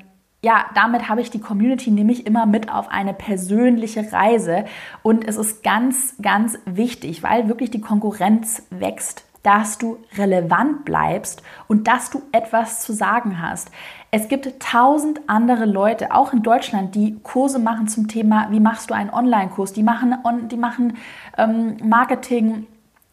ja, 0.43 0.67
damit 0.75 1.09
habe 1.09 1.21
ich 1.21 1.31
die 1.31 1.41
Community 1.41 1.91
nämlich 1.91 2.27
immer 2.27 2.47
mit 2.47 2.73
auf 2.73 2.89
eine 2.89 3.13
persönliche 3.13 4.13
Reise. 4.13 4.65
Und 5.03 5.27
es 5.27 5.37
ist 5.37 5.63
ganz, 5.63 6.15
ganz 6.23 6.59
wichtig, 6.65 7.23
weil 7.23 7.49
wirklich 7.49 7.71
die 7.71 7.81
Konkurrenz 7.81 8.63
wächst 8.71 9.28
dass 9.49 9.79
du 9.79 9.97
relevant 10.19 10.85
bleibst 10.85 11.43
und 11.69 11.89
dass 11.89 12.11
du 12.11 12.21
etwas 12.33 12.83
zu 12.83 12.93
sagen 12.93 13.41
hast. 13.41 13.71
Es 14.11 14.29
gibt 14.29 14.61
tausend 14.61 15.21
andere 15.27 15.65
Leute, 15.65 16.15
auch 16.15 16.35
in 16.35 16.43
Deutschland, 16.43 16.95
die 16.95 17.19
Kurse 17.23 17.59
machen 17.59 17.89
zum 17.89 18.09
Thema, 18.09 18.49
wie 18.51 18.61
machst 18.61 18.91
du 18.91 18.95
einen 18.95 19.09
Online-Kurs? 19.09 19.73
Die 19.73 19.83
machen, 19.83 20.17
die 20.51 20.59
machen 20.59 20.99
ähm, 21.39 21.79
Marketing. 21.83 22.67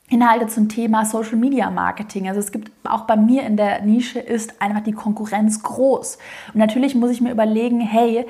Inhalte 0.07 0.45
zum 0.45 0.69
Thema 0.69 1.03
Social 1.03 1.37
Media 1.37 1.71
Marketing. 1.71 2.27
Also 2.27 2.39
es 2.39 2.51
gibt 2.51 2.71
auch 2.83 3.07
bei 3.07 3.15
mir 3.15 3.41
in 3.41 3.57
der 3.57 3.81
Nische 3.81 4.19
ist 4.19 4.61
einfach 4.61 4.81
die 4.81 4.91
Konkurrenz 4.91 5.63
groß. 5.63 6.19
Und 6.53 6.59
natürlich 6.59 6.93
muss 6.93 7.09
ich 7.09 7.21
mir 7.21 7.31
überlegen, 7.31 7.79
hey, 7.79 8.27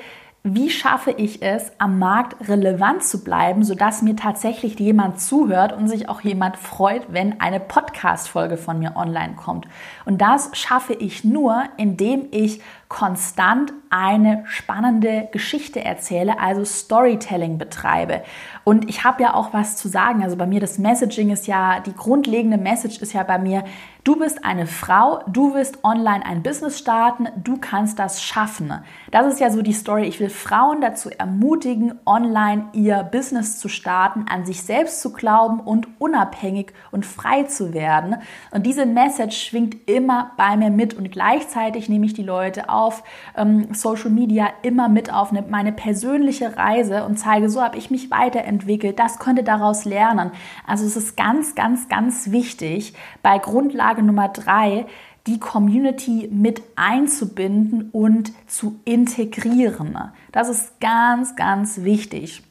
wie 0.48 0.70
schaffe 0.70 1.10
ich 1.10 1.42
es, 1.42 1.72
am 1.78 1.98
Markt 1.98 2.48
relevant 2.48 3.02
zu 3.02 3.24
bleiben, 3.24 3.64
sodass 3.64 4.02
mir 4.02 4.14
tatsächlich 4.14 4.78
jemand 4.78 5.20
zuhört 5.20 5.72
und 5.72 5.88
sich 5.88 6.08
auch 6.08 6.20
jemand 6.20 6.56
freut, 6.56 7.02
wenn 7.08 7.40
eine 7.40 7.58
Podcast-Folge 7.58 8.56
von 8.56 8.78
mir 8.78 8.94
online 8.94 9.34
kommt. 9.34 9.66
Und 10.04 10.20
das 10.20 10.50
schaffe 10.52 10.92
ich 10.92 11.24
nur, 11.24 11.64
indem 11.78 12.28
ich 12.30 12.60
konstant 12.88 13.72
eine 13.90 14.44
spannende 14.46 15.28
Geschichte 15.32 15.84
erzähle, 15.84 16.38
also 16.38 16.64
Storytelling 16.64 17.58
betreibe. 17.58 18.22
Und 18.64 18.88
ich 18.88 19.04
habe 19.04 19.22
ja 19.22 19.34
auch 19.34 19.52
was 19.52 19.76
zu 19.76 19.88
sagen. 19.88 20.22
Also 20.22 20.36
bei 20.36 20.46
mir 20.46 20.60
das 20.60 20.78
Messaging 20.78 21.30
ist 21.30 21.46
ja, 21.46 21.80
die 21.80 21.94
grundlegende 21.94 22.58
Message 22.58 23.00
ist 23.00 23.12
ja 23.12 23.22
bei 23.22 23.38
mir, 23.38 23.64
du 24.04 24.16
bist 24.16 24.44
eine 24.44 24.66
Frau, 24.66 25.20
du 25.26 25.54
willst 25.54 25.82
online 25.84 26.24
ein 26.24 26.42
Business 26.42 26.78
starten, 26.78 27.28
du 27.42 27.58
kannst 27.58 27.98
das 27.98 28.22
schaffen. 28.22 28.72
Das 29.10 29.26
ist 29.26 29.40
ja 29.40 29.50
so 29.50 29.62
die 29.62 29.72
Story. 29.72 30.04
Ich 30.04 30.20
will 30.20 30.30
Frauen 30.30 30.80
dazu 30.80 31.10
ermutigen, 31.10 31.94
online 32.06 32.66
ihr 32.72 33.02
Business 33.04 33.58
zu 33.58 33.68
starten, 33.68 34.26
an 34.28 34.44
sich 34.46 34.62
selbst 34.62 35.00
zu 35.00 35.12
glauben 35.12 35.60
und 35.60 35.88
unabhängig 36.00 36.72
und 36.92 37.06
frei 37.06 37.44
zu 37.44 37.72
werden. 37.72 38.16
Und 38.52 38.64
diese 38.66 38.86
Message 38.86 39.36
schwingt 39.36 39.88
immer 39.88 40.32
bei 40.36 40.56
mir 40.56 40.70
mit 40.70 40.94
und 40.94 41.10
gleichzeitig 41.10 41.88
nehme 41.88 42.06
ich 42.06 42.14
die 42.14 42.22
Leute 42.22 42.68
auf 42.68 42.75
ähm, 43.36 43.72
Social 43.72 44.10
Media 44.10 44.50
immer 44.62 44.88
mit 44.88 45.12
auf 45.12 45.30
eine, 45.30 45.42
meine 45.42 45.72
persönliche 45.72 46.56
Reise 46.56 47.04
und 47.04 47.18
zeige, 47.18 47.48
so 47.48 47.62
habe 47.62 47.78
ich 47.78 47.90
mich 47.90 48.10
weiterentwickelt, 48.10 48.98
das 48.98 49.18
könnte 49.18 49.42
daraus 49.42 49.84
lernen. 49.84 50.32
Also 50.66 50.84
es 50.84 50.96
ist 50.96 51.16
ganz, 51.16 51.54
ganz, 51.54 51.88
ganz 51.88 52.30
wichtig, 52.30 52.94
bei 53.22 53.38
Grundlage 53.38 54.02
Nummer 54.02 54.28
drei, 54.28 54.86
die 55.26 55.40
Community 55.40 56.28
mit 56.30 56.62
einzubinden 56.76 57.90
und 57.90 58.32
zu 58.48 58.78
integrieren. 58.84 59.98
Das 60.30 60.48
ist 60.48 60.80
ganz, 60.80 61.34
ganz 61.34 61.82
wichtig. 61.82 62.44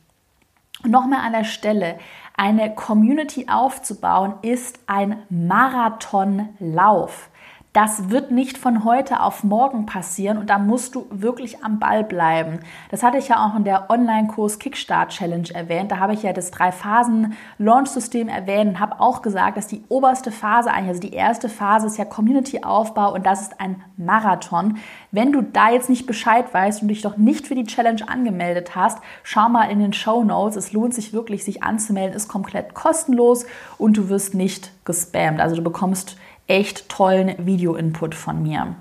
Nochmal 0.83 1.25
an 1.25 1.33
der 1.33 1.45
Stelle, 1.45 1.97
eine 2.37 2.75
Community 2.75 3.47
aufzubauen 3.49 4.33
ist 4.41 4.79
ein 4.87 5.23
Marathonlauf. 5.29 7.29
Das 7.75 8.09
wird 8.09 8.31
nicht 8.31 8.57
von 8.57 8.85
heute 8.85 9.19
auf 9.19 9.43
morgen 9.43 9.85
passieren 9.85 10.37
und 10.37 10.49
da 10.49 10.57
musst 10.57 10.95
du 10.95 11.07
wirklich 11.09 11.61
am 11.61 11.77
Ball 11.77 12.05
bleiben. 12.05 12.61
Das 12.89 13.03
hatte 13.03 13.17
ich 13.17 13.27
ja 13.27 13.45
auch 13.45 13.53
in 13.57 13.65
der 13.65 13.89
Online-Kurs 13.89 14.59
Kickstart 14.59 15.09
Challenge 15.09 15.49
erwähnt. 15.53 15.91
Da 15.91 15.99
habe 15.99 16.13
ich 16.13 16.23
ja 16.23 16.31
das 16.31 16.51
Drei-Phasen-Launch-System 16.51 18.29
erwähnt 18.29 18.69
und 18.69 18.79
habe 18.79 19.01
auch 19.01 19.21
gesagt, 19.21 19.57
dass 19.57 19.67
die 19.67 19.83
oberste 19.89 20.31
Phase, 20.31 20.71
also 20.71 21.01
die 21.01 21.11
erste 21.11 21.49
Phase 21.49 21.87
ist 21.87 21.97
ja 21.97 22.05
Community-Aufbau 22.05 23.13
und 23.13 23.25
das 23.25 23.41
ist 23.41 23.59
ein 23.59 23.83
Marathon. 23.97 24.77
Wenn 25.11 25.33
du 25.33 25.41
da 25.41 25.69
jetzt 25.69 25.89
nicht 25.89 26.07
Bescheid 26.07 26.53
weißt 26.53 26.81
und 26.81 26.87
dich 26.87 27.01
doch 27.01 27.17
nicht 27.17 27.45
für 27.45 27.55
die 27.55 27.65
Challenge 27.65 28.07
angemeldet 28.07 28.77
hast, 28.77 28.99
schau 29.23 29.49
mal 29.49 29.69
in 29.69 29.79
den 29.79 29.91
Show 29.91 30.23
Notes. 30.23 30.55
Es 30.55 30.71
lohnt 30.71 30.93
sich 30.93 31.11
wirklich, 31.11 31.43
sich 31.43 31.61
anzumelden, 31.61 32.15
ist 32.15 32.29
komplett 32.29 32.73
kostenlos 32.73 33.45
und 33.77 33.97
du 33.97 34.07
wirst 34.07 34.33
nicht 34.33 34.71
gespammt. 34.85 35.41
Also 35.41 35.57
du 35.57 35.61
bekommst 35.61 36.15
echt 36.47 36.89
tollen 36.89 37.45
Video-Input 37.45 38.15
von 38.15 38.43
mir. 38.43 38.75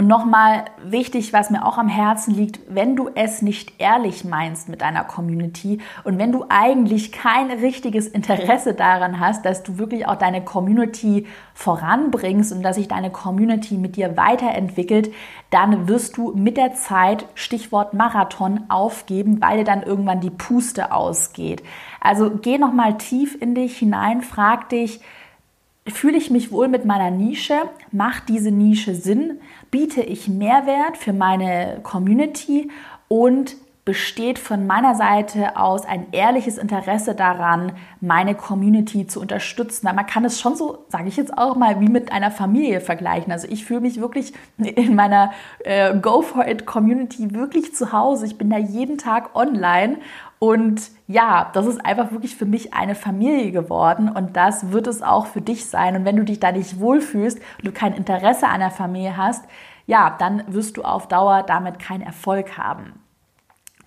Und 0.00 0.06
nochmal 0.06 0.64
wichtig, 0.82 1.34
was 1.34 1.50
mir 1.50 1.66
auch 1.66 1.76
am 1.76 1.88
Herzen 1.88 2.34
liegt, 2.34 2.60
wenn 2.74 2.96
du 2.96 3.10
es 3.14 3.42
nicht 3.42 3.74
ehrlich 3.78 4.24
meinst 4.24 4.70
mit 4.70 4.80
deiner 4.80 5.04
Community 5.04 5.78
und 6.04 6.18
wenn 6.18 6.32
du 6.32 6.46
eigentlich 6.48 7.12
kein 7.12 7.50
richtiges 7.50 8.06
Interesse 8.06 8.72
daran 8.72 9.20
hast, 9.20 9.44
dass 9.44 9.62
du 9.62 9.76
wirklich 9.76 10.08
auch 10.08 10.14
deine 10.16 10.42
Community 10.42 11.26
voranbringst 11.52 12.50
und 12.50 12.62
dass 12.62 12.76
sich 12.76 12.88
deine 12.88 13.10
Community 13.10 13.76
mit 13.76 13.96
dir 13.96 14.16
weiterentwickelt, 14.16 15.12
dann 15.50 15.86
wirst 15.86 16.16
du 16.16 16.32
mit 16.34 16.56
der 16.56 16.72
Zeit, 16.72 17.26
Stichwort 17.34 17.92
Marathon, 17.92 18.60
aufgeben, 18.70 19.42
weil 19.42 19.58
dir 19.58 19.64
dann 19.64 19.82
irgendwann 19.82 20.20
die 20.20 20.30
Puste 20.30 20.92
ausgeht. 20.92 21.62
Also 22.00 22.30
geh 22.30 22.56
nochmal 22.56 22.96
tief 22.96 23.36
in 23.38 23.54
dich 23.54 23.76
hinein, 23.76 24.22
frag 24.22 24.70
dich, 24.70 25.02
Fühle 25.88 26.18
ich 26.18 26.30
mich 26.30 26.52
wohl 26.52 26.68
mit 26.68 26.84
meiner 26.84 27.10
Nische? 27.10 27.62
Macht 27.90 28.28
diese 28.28 28.50
Nische 28.50 28.94
Sinn? 28.94 29.40
Biete 29.70 30.02
ich 30.02 30.28
Mehrwert 30.28 30.96
für 30.96 31.12
meine 31.12 31.80
Community? 31.82 32.70
Und 33.08 33.56
besteht 33.84 34.38
von 34.38 34.66
meiner 34.66 34.94
Seite 34.94 35.56
aus 35.56 35.84
ein 35.84 36.08
ehrliches 36.12 36.58
Interesse 36.58 37.14
daran, 37.14 37.72
meine 38.00 38.34
Community 38.34 39.06
zu 39.06 39.20
unterstützen. 39.20 39.86
Man 39.86 40.06
kann 40.06 40.24
es 40.24 40.38
schon 40.38 40.54
so, 40.54 40.84
sage 40.88 41.08
ich 41.08 41.16
jetzt 41.16 41.36
auch 41.36 41.56
mal, 41.56 41.80
wie 41.80 41.88
mit 41.88 42.12
einer 42.12 42.30
Familie 42.30 42.80
vergleichen. 42.80 43.32
Also 43.32 43.48
ich 43.50 43.64
fühle 43.64 43.80
mich 43.80 44.00
wirklich 44.00 44.34
in 44.58 44.94
meiner 44.94 45.32
äh, 45.64 45.96
Go 45.98 46.22
for 46.22 46.46
It 46.46 46.66
Community 46.66 47.34
wirklich 47.34 47.74
zu 47.74 47.90
Hause. 47.90 48.26
Ich 48.26 48.36
bin 48.36 48.50
da 48.50 48.58
jeden 48.58 48.98
Tag 48.98 49.34
online 49.34 49.96
und 50.42 50.90
ja, 51.06 51.50
das 51.52 51.66
ist 51.66 51.84
einfach 51.84 52.12
wirklich 52.12 52.34
für 52.34 52.46
mich 52.46 52.72
eine 52.72 52.94
Familie 52.94 53.52
geworden 53.52 54.08
und 54.08 54.38
das 54.38 54.72
wird 54.72 54.86
es 54.86 55.02
auch 55.02 55.26
für 55.26 55.42
dich 55.42 55.66
sein. 55.66 55.94
Und 55.94 56.06
wenn 56.06 56.16
du 56.16 56.24
dich 56.24 56.40
da 56.40 56.50
nicht 56.50 56.80
wohlfühlst 56.80 57.38
und 57.58 57.66
du 57.66 57.72
kein 57.72 57.92
Interesse 57.92 58.48
an 58.48 58.60
der 58.60 58.70
Familie 58.70 59.18
hast, 59.18 59.44
ja, 59.86 60.16
dann 60.18 60.42
wirst 60.48 60.78
du 60.78 60.82
auf 60.82 61.08
Dauer 61.08 61.42
damit 61.42 61.78
keinen 61.78 62.00
Erfolg 62.00 62.56
haben. 62.56 62.94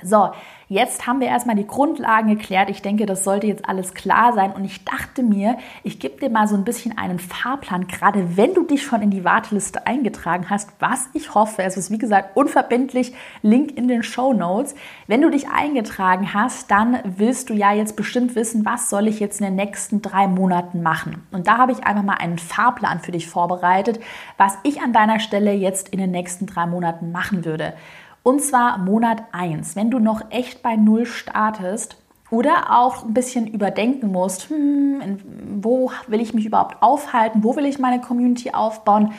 So, 0.04 0.32
jetzt 0.68 1.08
haben 1.08 1.20
wir 1.20 1.28
erstmal 1.28 1.56
die 1.56 1.68
Grundlagen 1.68 2.30
geklärt. 2.30 2.70
Ich 2.70 2.82
denke, 2.82 3.06
das 3.06 3.24
sollte 3.24 3.48
jetzt 3.48 3.68
alles 3.68 3.94
klar 3.94 4.34
sein. 4.34 4.52
Und 4.52 4.66
ich 4.66 4.84
dachte 4.84 5.24
mir, 5.24 5.58
ich 5.84 6.00
gebe 6.00 6.20
dir 6.20 6.30
mal 6.30 6.48
so 6.48 6.56
ein 6.56 6.66
bisschen 6.66 6.98
einen 6.98 7.20
Fahrplan, 7.20 7.88
gerade 7.88 8.38
wenn 8.38 8.54
du 8.54 8.64
dich 8.64 8.84
schon 8.84 9.02
in 9.02 9.12
die 9.12 9.24
Warteliste 9.24 9.88
eingetragen 9.88 10.50
hast, 10.50 10.72
was 10.80 11.08
ich 11.14 11.34
hoffe. 11.34 11.64
Es 11.64 11.78
ist 11.78 11.92
wie 11.92 11.98
gesagt 11.98 12.36
unverbindlich, 12.36 13.14
Link 13.42 13.78
in 13.78 13.88
den 13.88 14.04
Show 14.04 14.34
Notes. 14.34 14.76
Wenn 15.08 15.22
du 15.22 15.30
dich 15.30 15.48
eingetragen 15.50 16.34
hast, 16.34 16.70
dann 16.72 17.00
willst 17.04 17.50
du 17.50 17.54
ja 17.54 17.72
jetzt 17.74 17.96
bestimmt 17.96 18.36
wissen, 18.36 18.66
was 18.66 18.90
soll 18.90 19.08
ich 19.08 19.20
jetzt 19.20 19.40
in 19.40 19.46
den 19.46 19.56
nächsten 19.56 20.02
drei 20.02 20.28
Monaten 20.28 20.82
machen. 20.82 21.26
Und 21.32 21.48
da 21.48 21.58
habe 21.58 21.72
ich 21.72 21.86
einfach 21.86 22.04
mal 22.04 22.18
einen 22.18 22.40
Fahrplan 22.40 23.00
für 23.00 23.12
dich 23.12 23.28
vorbereitet, 23.28 24.00
was 24.38 24.58
ich 24.64 24.82
an 24.82 24.92
deiner 24.92 25.20
Stelle 25.20 25.54
jetzt 25.54 25.90
in 25.90 26.00
den 26.00 26.12
nächsten 26.12 26.46
drei 26.46 26.66
Monaten 26.66 27.12
machen 27.12 27.46
würde. 27.46 27.74
Und 28.24 28.42
zwar 28.42 28.78
Monat 28.78 29.24
1, 29.34 29.76
wenn 29.76 29.92
du 29.92 30.00
noch 30.00 30.32
echt 30.32 30.64
bei 30.64 30.78
Null 30.78 31.06
startest 31.06 31.98
oder 32.32 32.72
auch 32.72 33.04
ein 33.04 33.14
bisschen 33.14 33.48
überdenken 33.48 34.12
musst, 34.12 34.50
hm, 34.50 35.18
wo 35.62 35.92
will 36.08 36.22
ich 36.22 36.34
mich 36.34 36.46
überhaupt 36.46 36.82
aufhalten, 36.82 37.44
wo 37.44 37.56
will 37.58 37.66
ich 37.66 37.80
meine 37.80 38.00
Community 38.00 38.52
aufbauen, 38.52 39.12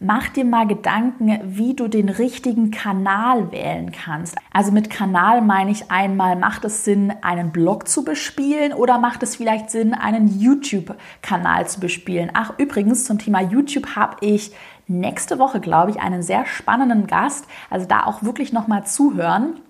mach 0.00 0.28
dir 0.28 0.44
mal 0.44 0.66
Gedanken, 0.66 1.38
wie 1.44 1.74
du 1.74 1.88
den 1.88 2.08
richtigen 2.08 2.70
Kanal 2.70 3.52
wählen 3.52 3.92
kannst. 3.92 4.36
Also 4.52 4.72
mit 4.72 4.90
Kanal 4.90 5.40
meine 5.40 5.70
ich 5.70 5.90
einmal, 5.90 6.36
macht 6.36 6.64
es 6.64 6.84
Sinn, 6.84 7.12
einen 7.22 7.52
Blog 7.52 7.88
zu 7.88 8.04
bespielen 8.04 8.72
oder 8.72 8.98
macht 8.98 9.22
es 9.22 9.36
vielleicht 9.36 9.70
Sinn, 9.70 9.94
einen 9.94 10.38
YouTube-Kanal 10.38 11.68
zu 11.68 11.80
bespielen? 11.80 12.30
Ach, 12.34 12.52
übrigens 12.58 13.04
zum 13.04 13.18
Thema 13.18 13.40
YouTube 13.40 13.96
habe 13.96 14.16
ich 14.20 14.52
nächste 14.86 15.38
Woche, 15.38 15.60
glaube 15.60 15.90
ich, 15.90 16.00
einen 16.00 16.22
sehr 16.22 16.46
spannenden 16.46 17.06
Gast. 17.06 17.46
Also 17.70 17.86
da 17.86 18.04
auch 18.04 18.22
wirklich 18.22 18.52
nochmal 18.52 18.86
zuhören. 18.86 19.60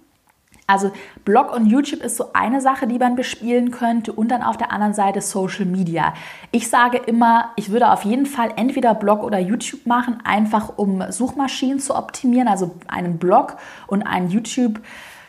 Also 0.67 0.91
Blog 1.27 1.55
und 1.55 1.67
YouTube 1.67 2.03
ist 2.03 2.17
so 2.17 2.33
eine 2.33 2.61
Sache, 2.63 2.87
die 2.87 2.99
man 2.99 3.17
bespielen 3.17 3.71
könnte 3.71 4.13
und 4.13 4.29
dann 4.29 4.43
auf 4.43 4.57
der 4.57 4.73
anderen 4.73 4.95
Seite 4.95 5.21
Social 5.21 5.67
Media. 5.67 6.15
Ich 6.53 6.71
sage 6.71 6.97
immer, 6.97 7.51
ich 7.57 7.71
würde 7.71 7.93
auf 7.93 8.05
jeden 8.05 8.25
Fall 8.25 8.51
entweder 8.57 8.95
Blog 8.95 9.23
oder 9.23 9.39
YouTube 9.39 9.87
machen, 9.87 10.19
einfach 10.25 10.79
um 10.79 11.05
Suchmaschinen 11.11 11.81
zu 11.81 11.95
optimieren, 11.95 12.49
also 12.49 12.75
einen 12.89 13.19
Blog 13.19 13.59
und 13.87 14.03
einen 14.05 14.31
YouTube. 14.31 14.81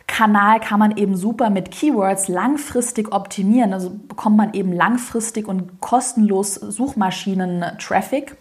Kanal 0.07 0.59
kann 0.59 0.79
man 0.79 0.95
eben 0.95 1.17
super 1.17 1.49
mit 1.49 1.71
Keywords 1.71 2.27
langfristig 2.27 3.11
optimieren. 3.11 3.73
Also 3.73 3.89
bekommt 3.89 4.37
man 4.37 4.53
eben 4.53 4.71
langfristig 4.71 5.47
und 5.47 5.81
kostenlos 5.81 6.55
Suchmaschinen-Traffic. 6.55 8.37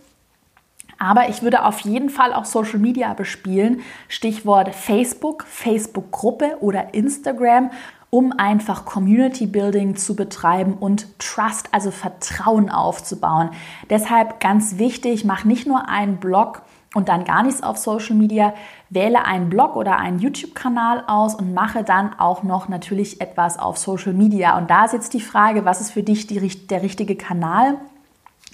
Aber 1.05 1.29
ich 1.29 1.43
würde 1.43 1.65
auf 1.65 1.81
jeden 1.81 2.09
Fall 2.09 2.33
auch 2.33 2.47
Social 2.47 2.79
Media 2.79 3.13
bespielen. 3.13 3.83
Stichwort 4.09 4.75
Facebook, 4.75 5.45
Facebook-Gruppe 5.47 6.57
oder 6.61 6.95
Instagram, 6.95 7.71
um 8.09 8.33
einfach 8.33 8.87
Community 8.87 9.47
Building 9.47 9.97
zu 9.97 10.17
betreiben 10.17 10.75
und 10.75 11.19
Trust, 11.19 11.69
also 11.73 11.91
Vertrauen 11.91 12.71
aufzubauen. 12.71 13.51
Deshalb 13.91 14.41
ganz 14.41 14.79
wichtig, 14.79 15.27
mach 15.27 15.45
nicht 15.45 15.67
nur 15.67 15.91
einen 15.91 16.17
Blog 16.17 16.63
und 16.95 17.11
dann 17.11 17.25
gar 17.25 17.43
nichts 17.43 17.63
auf 17.63 17.77
Social 17.77 18.17
Media. 18.17 18.55
Wähle 18.89 19.27
einen 19.27 19.51
Blog 19.51 19.77
oder 19.77 19.99
einen 19.99 20.21
YouTube-Kanal 20.21 21.05
aus 21.07 21.35
und 21.35 21.53
mache 21.53 21.85
dann 21.85 22.19
auch 22.19 22.43
noch 22.45 22.69
natürlich 22.69 23.21
etwas 23.21 23.59
auf 23.59 23.77
Social 23.77 24.15
Media. 24.15 24.57
Und 24.57 24.71
da 24.71 24.87
ist 24.87 24.93
jetzt 24.93 25.13
die 25.13 25.21
Frage, 25.21 25.67
was 25.67 25.83
ist 25.83 25.91
für 25.91 26.03
dich 26.03 26.27
die, 26.27 26.39
der 26.67 26.83
richtige 26.83 27.17
Kanal? 27.17 27.77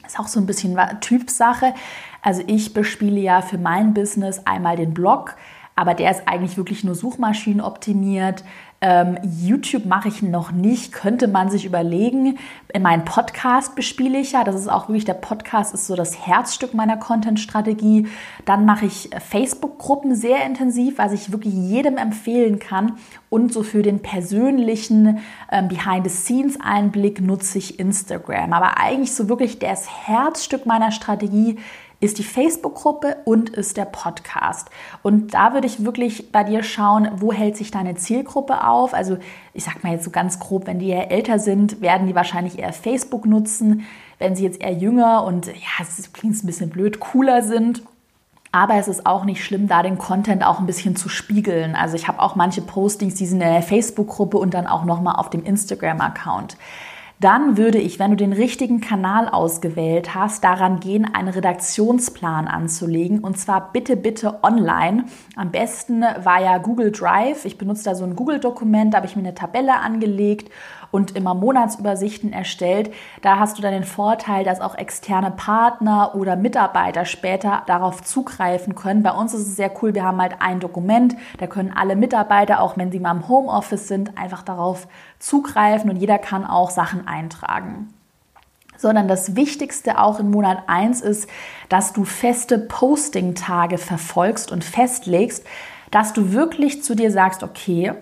Ist 0.04 0.18
auch 0.18 0.26
so 0.26 0.40
ein 0.40 0.46
bisschen 0.46 0.76
Typsache. 1.00 1.74
Also 2.22 2.42
ich 2.46 2.74
bespiele 2.74 3.20
ja 3.20 3.42
für 3.42 3.58
mein 3.58 3.94
Business 3.94 4.42
einmal 4.44 4.76
den 4.76 4.94
Blog, 4.94 5.36
aber 5.76 5.94
der 5.94 6.10
ist 6.10 6.22
eigentlich 6.26 6.56
wirklich 6.56 6.84
nur 6.84 6.94
Suchmaschinen 6.94 7.60
optimiert. 7.60 8.44
Ähm, 8.82 9.18
YouTube 9.22 9.84
mache 9.84 10.08
ich 10.08 10.22
noch 10.22 10.52
nicht, 10.52 10.92
könnte 10.92 11.28
man 11.28 11.50
sich 11.50 11.66
überlegen. 11.66 12.38
In 12.72 12.82
meinem 12.82 13.04
Podcast 13.04 13.74
bespiele 13.74 14.18
ich 14.18 14.32
ja, 14.32 14.42
das 14.42 14.54
ist 14.54 14.68
auch 14.68 14.88
wirklich, 14.88 15.04
der 15.04 15.14
Podcast 15.14 15.74
ist 15.74 15.86
so 15.86 15.96
das 15.96 16.26
Herzstück 16.26 16.72
meiner 16.72 16.96
Content-Strategie. 16.96 18.08
Dann 18.46 18.64
mache 18.64 18.86
ich 18.86 19.10
Facebook-Gruppen 19.18 20.14
sehr 20.14 20.46
intensiv, 20.46 20.96
was 20.96 21.12
ich 21.12 21.30
wirklich 21.30 21.52
jedem 21.52 21.98
empfehlen 21.98 22.58
kann. 22.58 22.96
Und 23.28 23.52
so 23.52 23.62
für 23.62 23.82
den 23.82 24.00
persönlichen 24.00 25.18
ähm, 25.52 25.68
Behind-the-Scenes-Einblick 25.68 27.20
nutze 27.20 27.58
ich 27.58 27.78
Instagram. 27.78 28.54
Aber 28.54 28.78
eigentlich 28.78 29.14
so 29.14 29.28
wirklich 29.28 29.58
das 29.58 30.06
Herzstück 30.06 30.64
meiner 30.64 30.90
Strategie 30.90 31.58
ist 32.00 32.18
die 32.18 32.24
Facebook-Gruppe 32.24 33.18
und 33.24 33.50
ist 33.50 33.76
der 33.76 33.84
Podcast. 33.84 34.70
Und 35.02 35.34
da 35.34 35.52
würde 35.52 35.66
ich 35.66 35.84
wirklich 35.84 36.32
bei 36.32 36.44
dir 36.44 36.62
schauen, 36.62 37.10
wo 37.16 37.32
hält 37.32 37.56
sich 37.56 37.70
deine 37.70 37.94
Zielgruppe 37.94 38.66
auf. 38.66 38.94
Also 38.94 39.18
ich 39.52 39.64
sag 39.64 39.84
mal 39.84 39.92
jetzt 39.92 40.04
so 40.04 40.10
ganz 40.10 40.38
grob, 40.38 40.66
wenn 40.66 40.78
die 40.78 40.88
eher 40.88 41.10
älter 41.10 41.38
sind, 41.38 41.82
werden 41.82 42.06
die 42.06 42.14
wahrscheinlich 42.14 42.58
eher 42.58 42.72
Facebook 42.72 43.26
nutzen. 43.26 43.86
Wenn 44.18 44.34
sie 44.34 44.44
jetzt 44.44 44.60
eher 44.60 44.72
jünger 44.72 45.24
und 45.24 45.46
ja, 45.46 45.82
es 45.82 46.12
klingt 46.12 46.42
ein 46.42 46.46
bisschen 46.46 46.70
blöd, 46.70 47.00
cooler 47.00 47.42
sind, 47.42 47.82
aber 48.52 48.74
es 48.74 48.88
ist 48.88 49.06
auch 49.06 49.24
nicht 49.24 49.44
schlimm, 49.44 49.68
da 49.68 49.82
den 49.82 49.98
Content 49.98 50.44
auch 50.44 50.58
ein 50.58 50.66
bisschen 50.66 50.96
zu 50.96 51.08
spiegeln. 51.08 51.76
Also 51.76 51.94
ich 51.96 52.08
habe 52.08 52.20
auch 52.20 52.34
manche 52.34 52.62
Postings, 52.62 53.14
die 53.14 53.26
sind 53.26 53.40
in 53.40 53.48
der 53.48 53.62
Facebook-Gruppe 53.62 54.38
und 54.38 54.54
dann 54.54 54.66
auch 54.66 54.84
nochmal 54.84 55.16
auf 55.16 55.30
dem 55.30 55.44
Instagram-Account 55.44 56.56
dann 57.20 57.58
würde 57.58 57.78
ich, 57.78 57.98
wenn 57.98 58.12
du 58.12 58.16
den 58.16 58.32
richtigen 58.32 58.80
Kanal 58.80 59.28
ausgewählt 59.28 60.14
hast, 60.14 60.42
daran 60.42 60.80
gehen, 60.80 61.04
einen 61.04 61.28
Redaktionsplan 61.28 62.48
anzulegen 62.48 63.20
und 63.20 63.38
zwar 63.38 63.72
bitte, 63.72 63.96
bitte 63.96 64.42
online. 64.42 65.04
Am 65.36 65.50
besten 65.50 66.00
war 66.00 66.42
ja 66.42 66.56
Google 66.56 66.90
Drive. 66.90 67.44
Ich 67.44 67.58
benutze 67.58 67.84
da 67.84 67.94
so 67.94 68.04
ein 68.04 68.16
Google-Dokument, 68.16 68.94
da 68.94 68.98
habe 68.98 69.06
ich 69.06 69.16
mir 69.16 69.22
eine 69.22 69.34
Tabelle 69.34 69.80
angelegt 69.80 70.50
und 70.90 71.16
immer 71.16 71.34
Monatsübersichten 71.34 72.32
erstellt. 72.32 72.92
Da 73.22 73.38
hast 73.38 73.58
du 73.58 73.62
dann 73.62 73.72
den 73.72 73.84
Vorteil, 73.84 74.44
dass 74.44 74.60
auch 74.60 74.76
externe 74.76 75.30
Partner 75.30 76.14
oder 76.14 76.36
Mitarbeiter 76.36 77.04
später 77.04 77.62
darauf 77.66 78.02
zugreifen 78.02 78.74
können. 78.74 79.02
Bei 79.02 79.12
uns 79.12 79.34
ist 79.34 79.46
es 79.46 79.56
sehr 79.56 79.72
cool, 79.82 79.94
wir 79.94 80.04
haben 80.04 80.20
halt 80.20 80.36
ein 80.40 80.60
Dokument, 80.60 81.16
da 81.38 81.46
können 81.46 81.72
alle 81.74 81.96
Mitarbeiter, 81.96 82.60
auch 82.60 82.76
wenn 82.76 82.90
sie 82.90 83.00
mal 83.00 83.12
im 83.12 83.28
Homeoffice 83.28 83.88
sind, 83.88 84.18
einfach 84.18 84.42
darauf 84.42 84.88
zugreifen 85.18 85.90
und 85.90 85.96
jeder 85.96 86.18
kann 86.18 86.44
auch 86.44 86.70
Sachen 86.70 87.06
eintragen 87.06 87.92
sondern 88.80 89.08
das 89.08 89.36
Wichtigste 89.36 89.98
auch 89.98 90.18
im 90.20 90.30
Monat 90.30 90.62
1 90.66 91.02
ist, 91.02 91.28
dass 91.68 91.92
du 91.92 92.04
feste 92.04 92.58
Posting-Tage 92.58 93.76
verfolgst 93.76 94.50
und 94.50 94.64
festlegst, 94.64 95.44
dass 95.90 96.12
du 96.12 96.32
wirklich 96.32 96.82
zu 96.82 96.94
dir 96.94 97.10
sagst, 97.10 97.42
okay, 97.42 97.92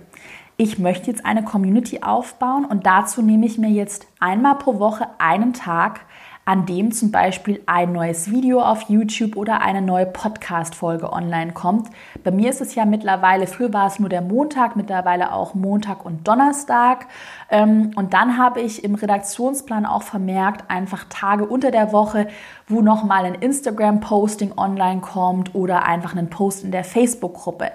ich 0.61 0.81
möchte 0.81 1.09
jetzt 1.09 1.25
eine 1.25 1.45
Community 1.45 2.01
aufbauen 2.03 2.65
und 2.65 2.85
dazu 2.85 3.23
nehme 3.23 3.47
ich 3.47 3.59
mir 3.59 3.71
jetzt 3.71 4.09
einmal 4.19 4.57
pro 4.57 4.81
Woche 4.81 5.07
einen 5.19 5.53
Tag, 5.53 6.01
an 6.45 6.67
dem 6.67 6.91
zum 6.91 7.13
Beispiel 7.13 7.63
ein 7.67 7.93
neues 7.93 8.33
Video 8.33 8.61
auf 8.61 8.83
YouTube 8.89 9.37
oder 9.37 9.61
eine 9.61 9.83
neue 9.83 10.07
Podcast-Folge 10.07 11.13
online 11.13 11.53
kommt. 11.53 11.91
Bei 12.25 12.33
mir 12.33 12.51
ist 12.51 12.61
es 12.61 12.75
ja 12.75 12.87
mittlerweile, 12.87 13.47
früher 13.47 13.73
war 13.73 13.87
es 13.87 14.01
nur 14.01 14.09
der 14.09 14.21
Montag, 14.21 14.75
mittlerweile 14.75 15.33
auch 15.33 15.55
Montag 15.55 16.05
und 16.05 16.27
Donnerstag. 16.27 17.07
Ähm, 17.51 17.93
und 17.95 18.13
dann 18.13 18.37
habe 18.37 18.61
ich 18.61 18.83
im 18.83 18.97
Redaktionsplan 18.97 19.87
auch 19.87 20.03
vermerkt, 20.03 20.69
einfach 20.69 21.05
Tage 21.09 21.47
unter 21.47 21.71
der 21.71 21.93
Woche, 21.93 22.27
wo 22.67 22.81
nochmal 22.81 23.27
ein 23.27 23.37
Instagram-Posting 23.37 24.55
online 24.57 25.03
kommt 25.03 25.55
oder 25.55 25.85
einfach 25.85 26.17
einen 26.17 26.31
Post 26.31 26.65
in 26.65 26.73
der 26.73 26.83
Facebook-Gruppe. 26.83 27.71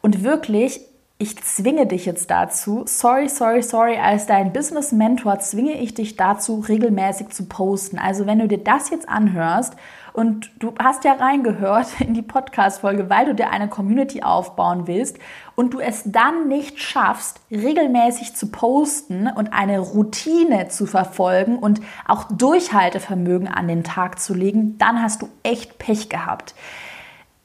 Und 0.00 0.24
wirklich, 0.24 0.80
ich 1.16 1.40
zwinge 1.44 1.86
dich 1.86 2.06
jetzt 2.06 2.30
dazu, 2.30 2.82
sorry, 2.86 3.28
sorry, 3.28 3.62
sorry, 3.62 3.96
als 3.96 4.26
dein 4.26 4.52
Business 4.52 4.90
Mentor 4.90 5.38
zwinge 5.38 5.80
ich 5.80 5.94
dich 5.94 6.16
dazu, 6.16 6.64
regelmäßig 6.68 7.28
zu 7.28 7.46
posten. 7.46 7.98
Also 7.98 8.26
wenn 8.26 8.40
du 8.40 8.48
dir 8.48 8.58
das 8.58 8.90
jetzt 8.90 9.08
anhörst 9.08 9.74
und 10.12 10.50
du 10.58 10.74
hast 10.76 11.04
ja 11.04 11.12
reingehört 11.12 11.86
in 12.00 12.14
die 12.14 12.22
Podcast-Folge, 12.22 13.10
weil 13.10 13.26
du 13.26 13.34
dir 13.34 13.50
eine 13.50 13.68
Community 13.68 14.24
aufbauen 14.24 14.88
willst 14.88 15.18
und 15.54 15.72
du 15.72 15.78
es 15.78 16.02
dann 16.04 16.48
nicht 16.48 16.80
schaffst, 16.80 17.40
regelmäßig 17.48 18.34
zu 18.34 18.48
posten 18.50 19.28
und 19.28 19.52
eine 19.52 19.78
Routine 19.78 20.66
zu 20.66 20.84
verfolgen 20.84 21.58
und 21.60 21.80
auch 22.08 22.24
Durchhaltevermögen 22.24 23.46
an 23.46 23.68
den 23.68 23.84
Tag 23.84 24.18
zu 24.18 24.34
legen, 24.34 24.78
dann 24.78 25.00
hast 25.00 25.22
du 25.22 25.28
echt 25.44 25.78
Pech 25.78 26.08
gehabt. 26.08 26.56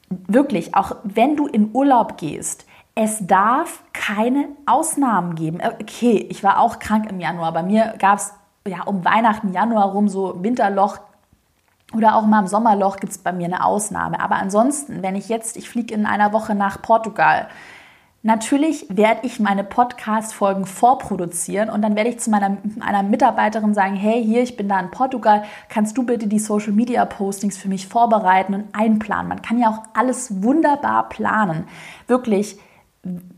Wirklich, 0.09 0.73
auch 0.73 0.95
wenn 1.03 1.35
du 1.35 1.45
in 1.45 1.69
Urlaub 1.71 2.17
gehst, 2.17 2.65
es 2.95 3.25
darf 3.25 3.83
keine 3.93 4.49
Ausnahmen 4.65 5.35
geben. 5.35 5.59
Äh, 5.59 5.71
okay, 5.81 6.25
ich 6.29 6.43
war 6.43 6.59
auch 6.59 6.79
krank 6.79 7.09
im 7.09 7.19
Januar. 7.19 7.53
Bei 7.53 7.63
mir 7.63 7.95
gab 7.97 8.19
es 8.19 8.33
ja 8.67 8.83
um 8.83 9.05
Weihnachten, 9.05 9.53
Januar 9.53 9.91
rum 9.91 10.09
so 10.09 10.43
Winterloch 10.43 10.99
oder 11.95 12.15
auch 12.15 12.25
mal 12.25 12.41
im 12.41 12.47
Sommerloch 12.47 12.97
gibt 12.97 13.13
es 13.13 13.17
bei 13.17 13.31
mir 13.31 13.45
eine 13.45 13.63
Ausnahme. 13.63 14.19
Aber 14.19 14.35
ansonsten, 14.35 15.01
wenn 15.01 15.15
ich 15.15 15.27
jetzt, 15.27 15.57
ich 15.57 15.69
fliege 15.69 15.93
in 15.93 16.05
einer 16.05 16.33
Woche 16.33 16.53
nach 16.53 16.81
Portugal, 16.81 17.47
Natürlich 18.21 18.85
werde 18.89 19.25
ich 19.25 19.39
meine 19.39 19.63
Podcast-Folgen 19.63 20.65
vorproduzieren 20.65 21.69
und 21.69 21.81
dann 21.81 21.95
werde 21.95 22.09
ich 22.09 22.19
zu 22.19 22.29
meiner 22.29 22.57
einer 22.81 23.01
Mitarbeiterin 23.01 23.73
sagen, 23.73 23.95
hey, 23.95 24.21
hier, 24.21 24.43
ich 24.43 24.57
bin 24.57 24.67
da 24.67 24.77
in 24.77 24.91
Portugal, 24.91 25.43
kannst 25.69 25.97
du 25.97 26.03
bitte 26.03 26.27
die 26.27 26.39
Social-Media-Postings 26.39 27.57
für 27.57 27.69
mich 27.69 27.87
vorbereiten 27.87 28.53
und 28.53 28.65
einplanen? 28.73 29.29
Man 29.29 29.41
kann 29.41 29.57
ja 29.57 29.69
auch 29.69 29.83
alles 29.93 30.43
wunderbar 30.43 31.07
planen. 31.07 31.65
Wirklich, 32.07 32.59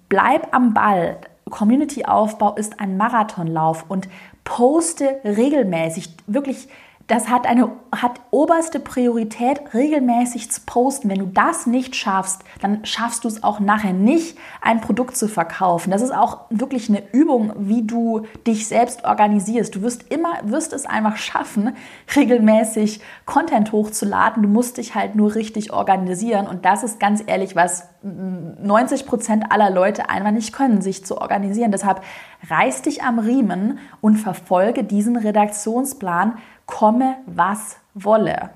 bleib 0.09 0.53
am 0.55 0.73
Ball. 0.73 1.17
Community-Aufbau 1.49 2.55
ist 2.55 2.79
ein 2.79 2.97
Marathonlauf 2.97 3.85
und 3.89 4.07
poste 4.43 5.19
regelmäßig, 5.25 6.15
wirklich 6.27 6.69
das 7.11 7.27
hat 7.27 7.45
eine 7.45 7.69
hat 7.93 8.21
oberste 8.31 8.79
Priorität, 8.79 9.73
regelmäßig 9.73 10.49
zu 10.49 10.61
posten. 10.65 11.09
Wenn 11.09 11.19
du 11.19 11.25
das 11.25 11.67
nicht 11.67 11.93
schaffst, 11.97 12.41
dann 12.61 12.85
schaffst 12.85 13.25
du 13.25 13.27
es 13.27 13.43
auch 13.43 13.59
nachher 13.59 13.91
nicht, 13.91 14.37
ein 14.61 14.79
Produkt 14.79 15.17
zu 15.17 15.27
verkaufen. 15.27 15.91
Das 15.91 16.01
ist 16.01 16.15
auch 16.15 16.45
wirklich 16.49 16.87
eine 16.87 17.03
Übung, 17.11 17.51
wie 17.57 17.85
du 17.85 18.27
dich 18.47 18.65
selbst 18.65 19.03
organisierst. 19.03 19.75
Du 19.75 19.81
wirst 19.81 20.09
immer, 20.09 20.35
wirst 20.43 20.71
es 20.71 20.85
einfach 20.85 21.17
schaffen, 21.17 21.75
regelmäßig 22.15 23.01
Content 23.25 23.73
hochzuladen. 23.73 24.41
Du 24.41 24.47
musst 24.47 24.77
dich 24.77 24.95
halt 24.95 25.15
nur 25.15 25.35
richtig 25.35 25.73
organisieren. 25.73 26.47
Und 26.47 26.63
das 26.63 26.81
ist 26.81 26.97
ganz 27.01 27.21
ehrlich 27.27 27.57
was, 27.57 27.89
90 28.03 29.05
Prozent 29.05 29.51
aller 29.51 29.69
Leute 29.69 30.09
einfach 30.09 30.31
nicht 30.31 30.53
können, 30.53 30.81
sich 30.81 31.05
zu 31.05 31.19
organisieren. 31.19 31.71
Deshalb 31.71 32.01
reiß 32.49 32.81
dich 32.81 33.03
am 33.03 33.19
Riemen 33.19 33.79
und 34.01 34.17
verfolge 34.17 34.83
diesen 34.83 35.17
Redaktionsplan, 35.17 36.37
komme 36.65 37.15
was 37.27 37.77
wolle. 37.93 38.49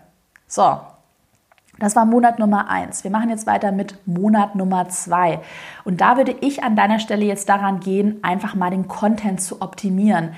So, 0.47 0.79
das 1.79 1.95
war 1.95 2.05
Monat 2.05 2.39
Nummer 2.39 2.69
eins. 2.69 3.03
Wir 3.03 3.11
machen 3.11 3.29
jetzt 3.29 3.47
weiter 3.47 3.71
mit 3.71 4.07
Monat 4.07 4.55
Nummer 4.55 4.87
zwei. 4.89 5.41
Und 5.83 6.01
da 6.01 6.17
würde 6.17 6.35
ich 6.41 6.63
an 6.63 6.75
deiner 6.75 6.99
Stelle 6.99 7.25
jetzt 7.25 7.49
daran 7.49 7.81
gehen, 7.81 8.19
einfach 8.23 8.55
mal 8.55 8.71
den 8.71 8.87
Content 8.87 9.41
zu 9.41 9.61
optimieren. 9.61 10.31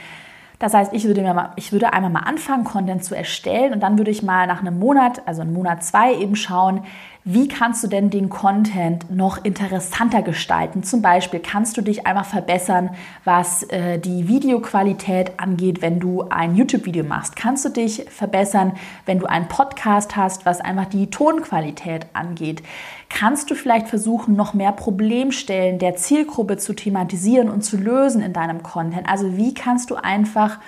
Das 0.60 0.74
heißt, 0.74 0.92
ich 0.94 1.06
würde, 1.06 1.22
mir 1.22 1.36
mal, 1.36 1.52
ich 1.56 1.72
würde 1.72 1.94
einmal 1.94 2.10
mal 2.10 2.22
anfangen, 2.22 2.64
Content 2.64 3.04
zu 3.04 3.16
erstellen 3.16 3.74
und 3.74 3.82
dann 3.82 4.00
würde 4.00 4.10
ich 4.10 4.24
mal 4.24 4.48
nach 4.48 4.62
einem 4.62 4.80
Monat, 4.80 5.22
also 5.28 5.44
in 5.44 5.54
Monat 5.54 5.84
zwei 5.84 6.16
eben 6.16 6.36
schauen, 6.36 6.84
wie 7.30 7.50
kannst 7.50 7.84
du 7.84 7.90
denn 7.90 8.10
den 8.10 8.30
Content 8.30 9.12
noch 9.12 9.44
interessanter 9.44 10.22
gestalten? 10.22 10.84
Zum 10.84 11.02
Beispiel 11.02 11.42
kannst 11.42 11.76
du 11.76 11.82
dich 11.82 12.08
einfach 12.08 12.24
verbessern, 12.24 12.92
was 13.26 13.64
äh, 13.64 14.00
die 14.00 14.30
Videoqualität 14.30 15.34
angeht, 15.38 15.82
wenn 15.82 16.00
du 16.00 16.24
ein 16.30 16.56
YouTube-Video 16.56 17.04
machst. 17.04 17.36
Kannst 17.36 17.66
du 17.66 17.70
dich 17.70 18.06
verbessern, 18.10 18.78
wenn 19.06 19.20
du 19.20 19.26
einen 19.26 19.50
Podcast 19.50 20.16
hast, 20.16 20.46
was 20.46 20.62
einfach 20.62 20.86
die 20.86 21.10
Tonqualität 21.10 22.06
angeht. 22.14 22.64
Kannst 23.10 23.52
du 23.52 23.56
vielleicht 23.56 23.90
versuchen, 23.90 24.38
noch 24.38 24.54
mehr 24.54 24.72
Problemstellen 24.72 25.80
der 25.80 25.98
Zielgruppe 25.98 26.56
zu 26.56 26.72
thematisieren 26.72 27.50
und 27.50 27.62
zu 27.62 27.76
lösen 27.76 28.22
in 28.22 28.32
deinem 28.32 28.64
Content? 28.64 29.10
Also 29.10 29.36
wie 29.36 29.54
kannst 29.54 29.90
du 29.90 29.96
einfach 29.96 30.60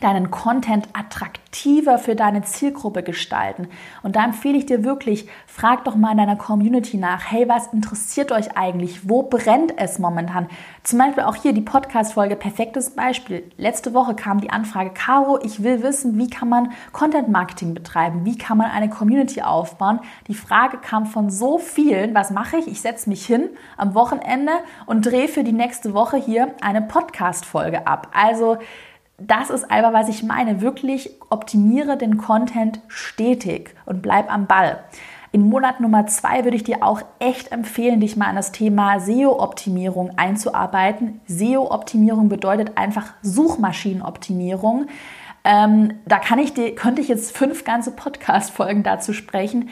deinen 0.00 0.30
Content 0.30 0.88
attraktiver 0.92 1.98
für 1.98 2.14
deine 2.14 2.42
Zielgruppe 2.42 3.02
gestalten. 3.02 3.68
Und 4.02 4.16
da 4.16 4.24
empfehle 4.24 4.56
ich 4.56 4.66
dir 4.66 4.84
wirklich, 4.84 5.28
frag 5.46 5.84
doch 5.84 5.94
mal 5.94 6.12
in 6.12 6.18
deiner 6.18 6.36
Community 6.36 6.96
nach, 6.96 7.30
hey, 7.30 7.48
was 7.48 7.66
interessiert 7.72 8.32
euch 8.32 8.56
eigentlich? 8.56 9.08
Wo 9.08 9.24
brennt 9.24 9.74
es 9.76 9.98
momentan? 9.98 10.48
Zum 10.84 10.98
Beispiel 10.98 11.24
auch 11.24 11.34
hier 11.34 11.52
die 11.52 11.60
Podcast-Folge, 11.60 12.36
perfektes 12.36 12.90
Beispiel. 12.90 13.50
Letzte 13.58 13.92
Woche 13.92 14.14
kam 14.14 14.40
die 14.40 14.50
Anfrage, 14.50 14.90
Caro, 14.90 15.38
ich 15.42 15.62
will 15.62 15.82
wissen, 15.82 16.18
wie 16.18 16.30
kann 16.30 16.48
man 16.48 16.72
Content-Marketing 16.92 17.74
betreiben? 17.74 18.24
Wie 18.24 18.38
kann 18.38 18.56
man 18.56 18.70
eine 18.70 18.88
Community 18.88 19.42
aufbauen? 19.42 20.00
Die 20.28 20.34
Frage 20.34 20.78
kam 20.78 21.04
von 21.04 21.30
so 21.30 21.58
vielen, 21.58 22.14
was 22.14 22.30
mache 22.30 22.56
ich? 22.56 22.68
Ich 22.68 22.80
setze 22.80 23.10
mich 23.10 23.26
hin 23.26 23.50
am 23.76 23.94
Wochenende 23.94 24.52
und 24.86 25.04
drehe 25.04 25.28
für 25.28 25.44
die 25.44 25.52
nächste 25.52 25.92
Woche 25.92 26.16
hier 26.16 26.54
eine 26.62 26.80
Podcast-Folge 26.80 27.86
ab. 27.86 28.08
Also, 28.14 28.58
das 29.20 29.50
ist 29.50 29.70
einfach, 29.70 29.92
was 29.92 30.08
ich 30.08 30.22
meine. 30.22 30.60
Wirklich 30.60 31.10
optimiere 31.30 31.96
den 31.96 32.18
Content 32.18 32.80
stetig 32.88 33.74
und 33.86 34.02
bleib 34.02 34.32
am 34.32 34.46
Ball. 34.46 34.82
In 35.32 35.48
Monat 35.48 35.78
Nummer 35.80 36.06
zwei 36.06 36.42
würde 36.42 36.56
ich 36.56 36.64
dir 36.64 36.82
auch 36.82 37.02
echt 37.20 37.52
empfehlen, 37.52 38.00
dich 38.00 38.16
mal 38.16 38.26
an 38.26 38.36
das 38.36 38.50
Thema 38.50 38.98
SEO-Optimierung 38.98 40.18
einzuarbeiten. 40.18 41.20
SEO-Optimierung 41.26 42.28
bedeutet 42.28 42.76
einfach 42.76 43.12
Suchmaschinenoptimierung. 43.22 44.86
Ähm, 45.44 45.94
da 46.04 46.18
kann 46.18 46.40
ich 46.40 46.52
dir, 46.52 46.74
könnte 46.74 47.00
ich 47.00 47.08
jetzt 47.08 47.36
fünf 47.36 47.64
ganze 47.64 47.92
Podcast-Folgen 47.92 48.82
dazu 48.82 49.12
sprechen 49.12 49.70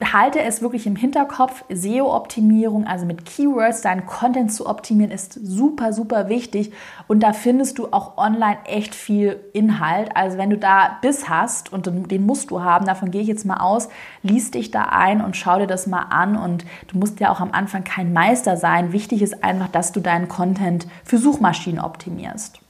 halte 0.00 0.40
es 0.40 0.62
wirklich 0.62 0.86
im 0.86 0.96
Hinterkopf. 0.96 1.64
SEO-Optimierung, 1.68 2.86
also 2.86 3.04
mit 3.04 3.24
Keywords 3.24 3.80
deinen 3.80 4.06
Content 4.06 4.52
zu 4.52 4.66
optimieren, 4.66 5.10
ist 5.10 5.32
super, 5.32 5.92
super 5.92 6.28
wichtig. 6.28 6.72
Und 7.08 7.22
da 7.22 7.32
findest 7.32 7.78
du 7.78 7.88
auch 7.90 8.16
online 8.16 8.58
echt 8.64 8.94
viel 8.94 9.40
Inhalt. 9.52 10.16
Also 10.16 10.38
wenn 10.38 10.50
du 10.50 10.58
da 10.58 10.98
Biss 11.02 11.28
hast 11.28 11.72
und 11.72 11.86
den 11.86 12.26
musst 12.26 12.50
du 12.50 12.62
haben, 12.62 12.86
davon 12.86 13.10
gehe 13.10 13.22
ich 13.22 13.28
jetzt 13.28 13.44
mal 13.44 13.58
aus, 13.58 13.88
liest 14.22 14.54
dich 14.54 14.70
da 14.70 14.84
ein 14.84 15.20
und 15.20 15.36
schau 15.36 15.58
dir 15.58 15.66
das 15.66 15.86
mal 15.86 16.06
an. 16.10 16.36
Und 16.36 16.64
du 16.86 16.98
musst 16.98 17.18
ja 17.18 17.30
auch 17.30 17.40
am 17.40 17.52
Anfang 17.52 17.82
kein 17.82 18.12
Meister 18.12 18.56
sein. 18.56 18.92
Wichtig 18.92 19.22
ist 19.22 19.42
einfach, 19.42 19.68
dass 19.68 19.92
du 19.92 20.00
deinen 20.00 20.28
Content 20.28 20.86
für 21.04 21.18
Suchmaschinen 21.18 21.80
optimierst. 21.80 22.60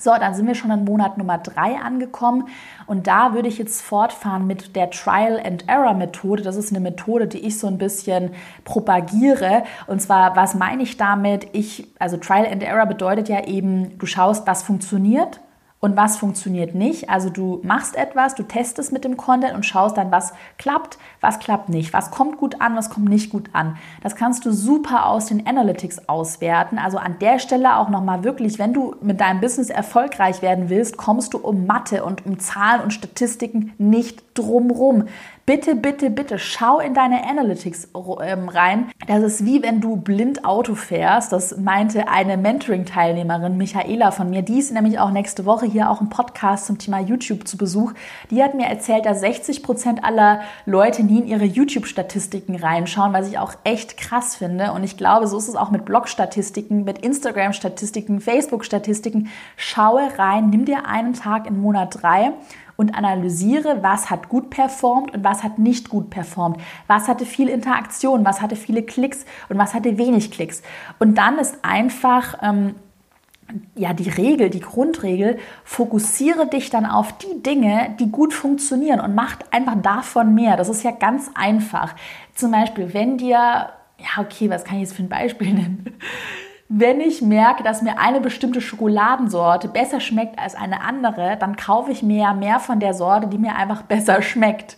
So, 0.00 0.12
dann 0.18 0.34
sind 0.34 0.46
wir 0.46 0.54
schon 0.54 0.70
in 0.70 0.84
Monat 0.84 1.18
Nummer 1.18 1.38
drei 1.38 1.76
angekommen 1.76 2.48
und 2.86 3.06
da 3.06 3.34
würde 3.34 3.48
ich 3.48 3.58
jetzt 3.58 3.82
fortfahren 3.82 4.46
mit 4.46 4.76
der 4.76 4.90
Trial 4.90 5.40
and 5.44 5.68
Error 5.68 5.94
Methode. 5.94 6.42
Das 6.42 6.56
ist 6.56 6.70
eine 6.70 6.80
Methode, 6.80 7.26
die 7.26 7.38
ich 7.38 7.58
so 7.58 7.66
ein 7.66 7.78
bisschen 7.78 8.30
propagiere. 8.64 9.64
Und 9.86 10.00
zwar, 10.00 10.36
was 10.36 10.54
meine 10.54 10.82
ich 10.82 10.96
damit? 10.96 11.48
Ich, 11.52 11.88
also 11.98 12.16
Trial 12.16 12.46
and 12.46 12.62
Error 12.62 12.86
bedeutet 12.86 13.28
ja 13.28 13.44
eben, 13.44 13.98
du 13.98 14.06
schaust, 14.06 14.46
was 14.46 14.62
funktioniert 14.62 15.40
und 15.80 15.96
was 15.96 16.16
funktioniert 16.16 16.74
nicht. 16.74 17.08
Also 17.08 17.30
du 17.30 17.60
machst 17.62 17.96
etwas, 17.96 18.34
du 18.34 18.42
testest 18.42 18.92
mit 18.92 19.04
dem 19.04 19.16
Content 19.16 19.54
und 19.54 19.64
schaust 19.64 19.96
dann, 19.96 20.10
was 20.10 20.32
klappt, 20.58 20.98
was 21.20 21.38
klappt 21.38 21.68
nicht, 21.68 21.92
was 21.92 22.10
kommt 22.10 22.36
gut 22.36 22.60
an, 22.60 22.76
was 22.76 22.90
kommt 22.90 23.08
nicht 23.08 23.30
gut 23.30 23.50
an. 23.52 23.76
Das 24.02 24.16
kannst 24.16 24.44
du 24.44 24.52
super 24.52 25.06
aus 25.06 25.26
den 25.26 25.46
Analytics 25.46 26.08
auswerten. 26.08 26.78
Also 26.78 26.98
an 26.98 27.18
der 27.20 27.38
Stelle 27.38 27.76
auch 27.76 27.88
nochmal 27.88 28.24
wirklich, 28.24 28.58
wenn 28.58 28.72
du 28.72 28.96
mit 29.00 29.20
deinem 29.20 29.40
Business 29.40 29.70
erfolgreich 29.70 30.42
werden 30.42 30.68
willst, 30.68 30.96
kommst 30.96 31.34
du 31.34 31.38
um 31.38 31.66
Mathe 31.66 32.04
und 32.04 32.26
um 32.26 32.40
Zahlen 32.40 32.82
und 32.82 32.92
Statistiken 32.92 33.72
nicht 33.78 34.22
drumrum 34.34 35.04
bitte, 35.48 35.76
bitte, 35.76 36.10
bitte 36.10 36.38
schau 36.38 36.78
in 36.78 36.92
deine 36.92 37.26
Analytics 37.26 37.88
ähm, 38.20 38.50
rein. 38.50 38.90
Das 39.06 39.22
ist 39.22 39.46
wie 39.46 39.62
wenn 39.62 39.80
du 39.80 39.96
blind 39.96 40.44
Auto 40.44 40.74
fährst. 40.74 41.32
Das 41.32 41.56
meinte 41.56 42.06
eine 42.08 42.36
Mentoring-Teilnehmerin, 42.36 43.56
Michaela 43.56 44.10
von 44.10 44.28
mir. 44.28 44.42
Die 44.42 44.58
ist 44.58 44.72
nämlich 44.72 44.98
auch 44.98 45.10
nächste 45.10 45.46
Woche 45.46 45.64
hier 45.64 45.88
auch 45.88 46.02
im 46.02 46.10
Podcast 46.10 46.66
zum 46.66 46.76
Thema 46.76 47.00
YouTube 47.00 47.48
zu 47.48 47.56
Besuch. 47.56 47.94
Die 48.30 48.42
hat 48.42 48.52
mir 48.52 48.66
erzählt, 48.66 49.06
dass 49.06 49.20
60 49.20 49.62
Prozent 49.62 50.04
aller 50.04 50.42
Leute 50.66 51.02
nie 51.02 51.20
in 51.20 51.26
ihre 51.26 51.46
YouTube-Statistiken 51.46 52.54
reinschauen, 52.54 53.14
was 53.14 53.26
ich 53.26 53.38
auch 53.38 53.54
echt 53.64 53.96
krass 53.96 54.36
finde. 54.36 54.72
Und 54.72 54.84
ich 54.84 54.98
glaube, 54.98 55.28
so 55.28 55.38
ist 55.38 55.48
es 55.48 55.56
auch 55.56 55.70
mit 55.70 55.86
Blog-Statistiken, 55.86 56.84
mit 56.84 56.98
Instagram-Statistiken, 56.98 58.20
Facebook-Statistiken. 58.20 59.30
Schaue 59.56 60.10
rein, 60.18 60.50
nimm 60.50 60.66
dir 60.66 60.84
einen 60.84 61.14
Tag 61.14 61.46
im 61.46 61.58
Monat 61.62 62.02
drei 62.02 62.34
und 62.78 62.94
analysiere, 62.94 63.82
was 63.82 64.08
hat 64.08 64.28
gut 64.28 64.50
performt 64.50 65.12
und 65.12 65.24
was 65.24 65.42
hat 65.42 65.58
nicht 65.58 65.88
gut 65.88 66.10
performt. 66.10 66.58
Was 66.86 67.08
hatte 67.08 67.26
viel 67.26 67.48
Interaktion, 67.48 68.24
was 68.24 68.40
hatte 68.40 68.54
viele 68.54 68.84
Klicks 68.84 69.26
und 69.48 69.58
was 69.58 69.74
hatte 69.74 69.98
wenig 69.98 70.30
Klicks. 70.30 70.62
Und 71.00 71.18
dann 71.18 71.38
ist 71.38 71.58
einfach 71.62 72.38
ähm, 72.40 72.76
ja, 73.74 73.92
die 73.94 74.08
Regel, 74.08 74.48
die 74.48 74.60
Grundregel, 74.60 75.38
fokussiere 75.64 76.46
dich 76.46 76.70
dann 76.70 76.86
auf 76.86 77.18
die 77.18 77.42
Dinge, 77.42 77.96
die 77.98 78.12
gut 78.12 78.32
funktionieren 78.32 79.00
und 79.00 79.12
mach 79.12 79.38
einfach 79.50 79.82
davon 79.82 80.36
mehr. 80.36 80.56
Das 80.56 80.68
ist 80.68 80.84
ja 80.84 80.92
ganz 80.92 81.32
einfach. 81.34 81.96
Zum 82.36 82.52
Beispiel, 82.52 82.94
wenn 82.94 83.18
dir, 83.18 83.36
ja, 83.98 84.18
okay, 84.18 84.50
was 84.50 84.62
kann 84.62 84.76
ich 84.76 84.82
jetzt 84.82 84.94
für 84.94 85.02
ein 85.02 85.08
Beispiel 85.08 85.52
nennen? 85.52 85.98
Wenn 86.70 87.00
ich 87.00 87.22
merke, 87.22 87.62
dass 87.62 87.80
mir 87.80 87.98
eine 87.98 88.20
bestimmte 88.20 88.60
Schokoladensorte 88.60 89.68
besser 89.68 90.00
schmeckt 90.00 90.38
als 90.38 90.54
eine 90.54 90.82
andere, 90.82 91.38
dann 91.38 91.56
kaufe 91.56 91.90
ich 91.90 92.02
mir 92.02 92.24
ja 92.24 92.34
mehr 92.34 92.60
von 92.60 92.78
der 92.78 92.92
Sorte, 92.92 93.26
die 93.26 93.38
mir 93.38 93.56
einfach 93.56 93.82
besser 93.88 94.20
schmeckt. 94.20 94.76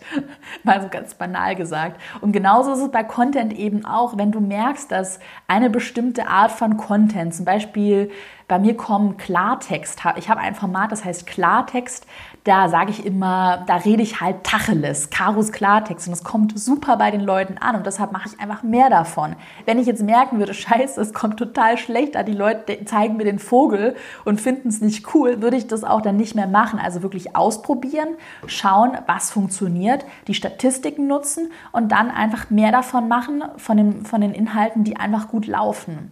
Mal 0.63 0.81
so 0.81 0.87
ganz 0.87 1.15
banal 1.15 1.53
gesagt. 1.55 1.99
Und 2.21 2.31
genauso 2.31 2.71
ist 2.71 2.79
es 2.79 2.91
bei 2.91 3.03
Content 3.03 3.51
eben 3.51 3.85
auch, 3.85 4.17
wenn 4.17 4.31
du 4.31 4.39
merkst, 4.39 4.89
dass 4.89 5.19
eine 5.49 5.69
bestimmte 5.69 6.27
Art 6.27 6.53
von 6.53 6.77
Content, 6.77 7.35
zum 7.35 7.43
Beispiel 7.43 8.09
bei 8.47 8.57
mir 8.57 8.77
kommen 8.77 9.17
Klartext. 9.17 10.01
Ich 10.15 10.29
habe 10.29 10.39
ein 10.39 10.55
Format, 10.55 10.93
das 10.93 11.03
heißt 11.03 11.27
Klartext. 11.27 12.07
Da 12.43 12.69
sage 12.69 12.89
ich 12.89 13.05
immer, 13.05 13.63
da 13.67 13.75
rede 13.75 14.01
ich 14.01 14.19
halt 14.19 14.43
Tacheles, 14.43 15.11
Karos 15.11 15.51
Klartext. 15.51 16.07
Und 16.07 16.11
das 16.11 16.23
kommt 16.23 16.57
super 16.57 16.97
bei 16.97 17.11
den 17.11 17.21
Leuten 17.21 17.59
an. 17.59 17.75
Und 17.75 17.85
deshalb 17.85 18.11
mache 18.11 18.29
ich 18.29 18.39
einfach 18.39 18.63
mehr 18.63 18.89
davon. 18.89 19.35
Wenn 19.65 19.77
ich 19.77 19.85
jetzt 19.85 20.01
merken 20.01 20.39
würde, 20.39 20.53
scheiße, 20.55 20.99
es 20.99 21.13
kommt 21.13 21.37
total 21.37 21.77
schlecht 21.77 22.15
an, 22.15 22.25
die 22.25 22.33
Leute 22.33 22.83
zeigen 22.85 23.17
mir 23.17 23.25
den 23.25 23.37
Vogel 23.37 23.95
und 24.25 24.41
finden 24.41 24.69
es 24.69 24.81
nicht 24.81 25.13
cool, 25.13 25.41
würde 25.41 25.57
ich 25.57 25.67
das 25.67 25.83
auch 25.83 26.01
dann 26.01 26.17
nicht 26.17 26.33
mehr 26.33 26.47
machen. 26.47 26.79
Also 26.79 27.03
wirklich 27.03 27.35
ausprobieren, 27.35 28.09
schauen, 28.47 28.97
was 29.05 29.29
funktioniert, 29.29 30.03
die 30.27 30.33
Statistiken 30.33 31.05
nutzen 31.05 31.51
und 31.71 31.91
dann 31.91 32.09
einfach 32.09 32.49
mehr 32.49 32.71
davon 32.71 33.07
machen, 33.07 33.43
von, 33.57 33.77
dem, 33.77 34.05
von 34.05 34.21
den 34.21 34.33
Inhalten, 34.33 34.83
die 34.83 34.97
einfach 34.97 35.27
gut 35.27 35.45
laufen 35.45 36.11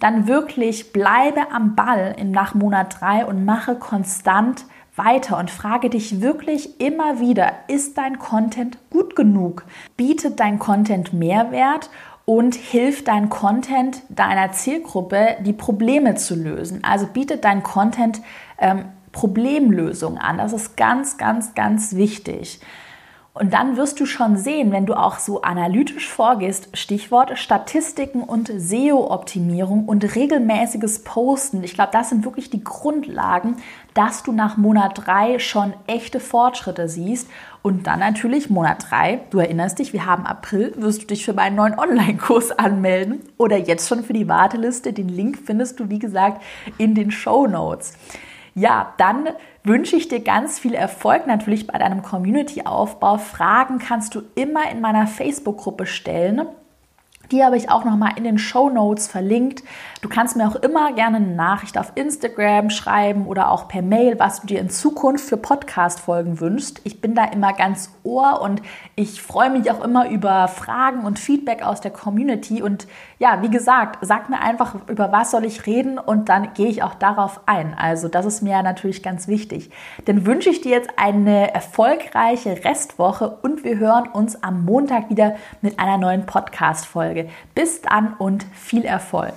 dann 0.00 0.28
wirklich 0.28 0.92
bleibe 0.92 1.50
am 1.50 1.74
Ball 1.74 2.14
im 2.18 2.30
nach 2.30 2.54
Monat 2.54 3.00
3 3.00 3.26
und 3.26 3.44
mache 3.44 3.74
konstant 3.74 4.64
weiter 4.98 5.38
und 5.38 5.50
frage 5.50 5.88
dich 5.88 6.20
wirklich 6.20 6.80
immer 6.80 7.20
wieder, 7.20 7.52
ist 7.68 7.96
dein 7.96 8.18
Content 8.18 8.78
gut 8.90 9.16
genug? 9.16 9.64
Bietet 9.96 10.40
dein 10.40 10.58
Content 10.58 11.12
Mehrwert 11.12 11.88
und 12.24 12.54
hilft 12.54 13.08
dein 13.08 13.30
Content 13.30 14.02
deiner 14.10 14.52
Zielgruppe, 14.52 15.36
die 15.40 15.54
Probleme 15.54 16.16
zu 16.16 16.34
lösen? 16.34 16.84
Also 16.84 17.06
bietet 17.06 17.44
dein 17.44 17.62
Content 17.62 18.20
ähm, 18.58 18.86
Problemlösungen 19.12 20.18
an. 20.18 20.38
Das 20.38 20.52
ist 20.52 20.76
ganz, 20.76 21.16
ganz, 21.16 21.54
ganz 21.54 21.94
wichtig. 21.94 22.60
Und 23.34 23.54
dann 23.54 23.76
wirst 23.76 24.00
du 24.00 24.06
schon 24.06 24.36
sehen, 24.36 24.72
wenn 24.72 24.84
du 24.84 24.94
auch 24.94 25.18
so 25.18 25.42
analytisch 25.42 26.08
vorgehst, 26.08 26.76
Stichwort 26.76 27.38
Statistiken 27.38 28.22
und 28.22 28.50
SEO-Optimierung 28.52 29.84
und 29.84 30.16
regelmäßiges 30.16 31.04
Posten. 31.04 31.62
Ich 31.62 31.74
glaube, 31.74 31.90
das 31.92 32.08
sind 32.08 32.24
wirklich 32.24 32.50
die 32.50 32.64
Grundlagen, 32.64 33.56
dass 33.94 34.24
du 34.24 34.32
nach 34.32 34.56
Monat 34.56 35.06
3 35.06 35.38
schon 35.38 35.72
echte 35.86 36.18
Fortschritte 36.18 36.88
siehst. 36.88 37.28
Und 37.62 37.86
dann 37.86 38.00
natürlich 38.00 38.50
Monat 38.50 38.86
3, 38.90 39.20
du 39.30 39.38
erinnerst 39.38 39.78
dich, 39.78 39.92
wir 39.92 40.04
haben 40.04 40.26
April, 40.26 40.74
wirst 40.76 41.02
du 41.02 41.06
dich 41.06 41.24
für 41.24 41.32
meinen 41.32 41.54
neuen 41.54 41.78
Online-Kurs 41.78 42.50
anmelden 42.58 43.20
oder 43.36 43.56
jetzt 43.56 43.88
schon 43.88 44.02
für 44.02 44.14
die 44.14 44.26
Warteliste. 44.26 44.92
Den 44.92 45.08
Link 45.08 45.38
findest 45.44 45.78
du, 45.78 45.90
wie 45.90 46.00
gesagt, 46.00 46.42
in 46.76 46.96
den 46.96 47.12
Show 47.12 47.46
Notes. 47.46 47.92
Ja, 48.58 48.94
dann 48.96 49.28
wünsche 49.62 49.94
ich 49.94 50.08
dir 50.08 50.18
ganz 50.18 50.58
viel 50.58 50.74
Erfolg 50.74 51.28
natürlich 51.28 51.68
bei 51.68 51.78
deinem 51.78 52.02
Community-Aufbau. 52.02 53.18
Fragen 53.18 53.78
kannst 53.78 54.16
du 54.16 54.22
immer 54.34 54.68
in 54.68 54.80
meiner 54.80 55.06
Facebook-Gruppe 55.06 55.86
stellen. 55.86 56.42
Die 57.30 57.44
habe 57.44 57.56
ich 57.56 57.70
auch 57.70 57.84
nochmal 57.84 58.12
in 58.16 58.24
den 58.24 58.38
Show 58.38 58.70
Notes 58.70 59.06
verlinkt. 59.06 59.62
Du 60.00 60.08
kannst 60.08 60.36
mir 60.36 60.48
auch 60.48 60.54
immer 60.54 60.92
gerne 60.92 61.16
eine 61.16 61.34
Nachricht 61.34 61.76
auf 61.76 61.92
Instagram 61.96 62.70
schreiben 62.70 63.26
oder 63.26 63.50
auch 63.50 63.68
per 63.68 63.82
Mail, 63.82 64.18
was 64.18 64.40
du 64.40 64.46
dir 64.46 64.60
in 64.60 64.70
Zukunft 64.70 65.28
für 65.28 65.36
Podcast-Folgen 65.36 66.40
wünschst. 66.40 66.80
Ich 66.84 67.00
bin 67.00 67.14
da 67.14 67.24
immer 67.24 67.52
ganz 67.52 67.90
ohr 68.04 68.40
und 68.40 68.62
ich 68.94 69.20
freue 69.20 69.50
mich 69.50 69.70
auch 69.70 69.82
immer 69.82 70.08
über 70.08 70.46
Fragen 70.48 71.04
und 71.04 71.18
Feedback 71.18 71.62
aus 71.62 71.80
der 71.80 71.90
Community. 71.90 72.62
Und 72.62 72.86
ja, 73.18 73.42
wie 73.42 73.50
gesagt, 73.50 73.98
sag 74.02 74.30
mir 74.30 74.40
einfach, 74.40 74.76
über 74.86 75.10
was 75.10 75.32
soll 75.32 75.44
ich 75.44 75.66
reden 75.66 75.98
und 75.98 76.28
dann 76.28 76.54
gehe 76.54 76.68
ich 76.68 76.84
auch 76.84 76.94
darauf 76.94 77.40
ein. 77.46 77.74
Also 77.74 78.06
das 78.06 78.24
ist 78.24 78.40
mir 78.40 78.62
natürlich 78.62 79.02
ganz 79.02 79.26
wichtig. 79.26 79.70
Dann 80.04 80.24
wünsche 80.24 80.50
ich 80.50 80.60
dir 80.60 80.70
jetzt 80.70 80.90
eine 80.96 81.52
erfolgreiche 81.52 82.64
Restwoche 82.64 83.38
und 83.42 83.64
wir 83.64 83.78
hören 83.78 84.06
uns 84.06 84.42
am 84.44 84.64
Montag 84.64 85.10
wieder 85.10 85.34
mit 85.60 85.80
einer 85.80 85.98
neuen 85.98 86.24
Podcast-Folge. 86.24 87.17
Bis 87.54 87.82
dann 87.82 88.14
und 88.14 88.44
viel 88.54 88.84
Erfolg! 88.84 89.34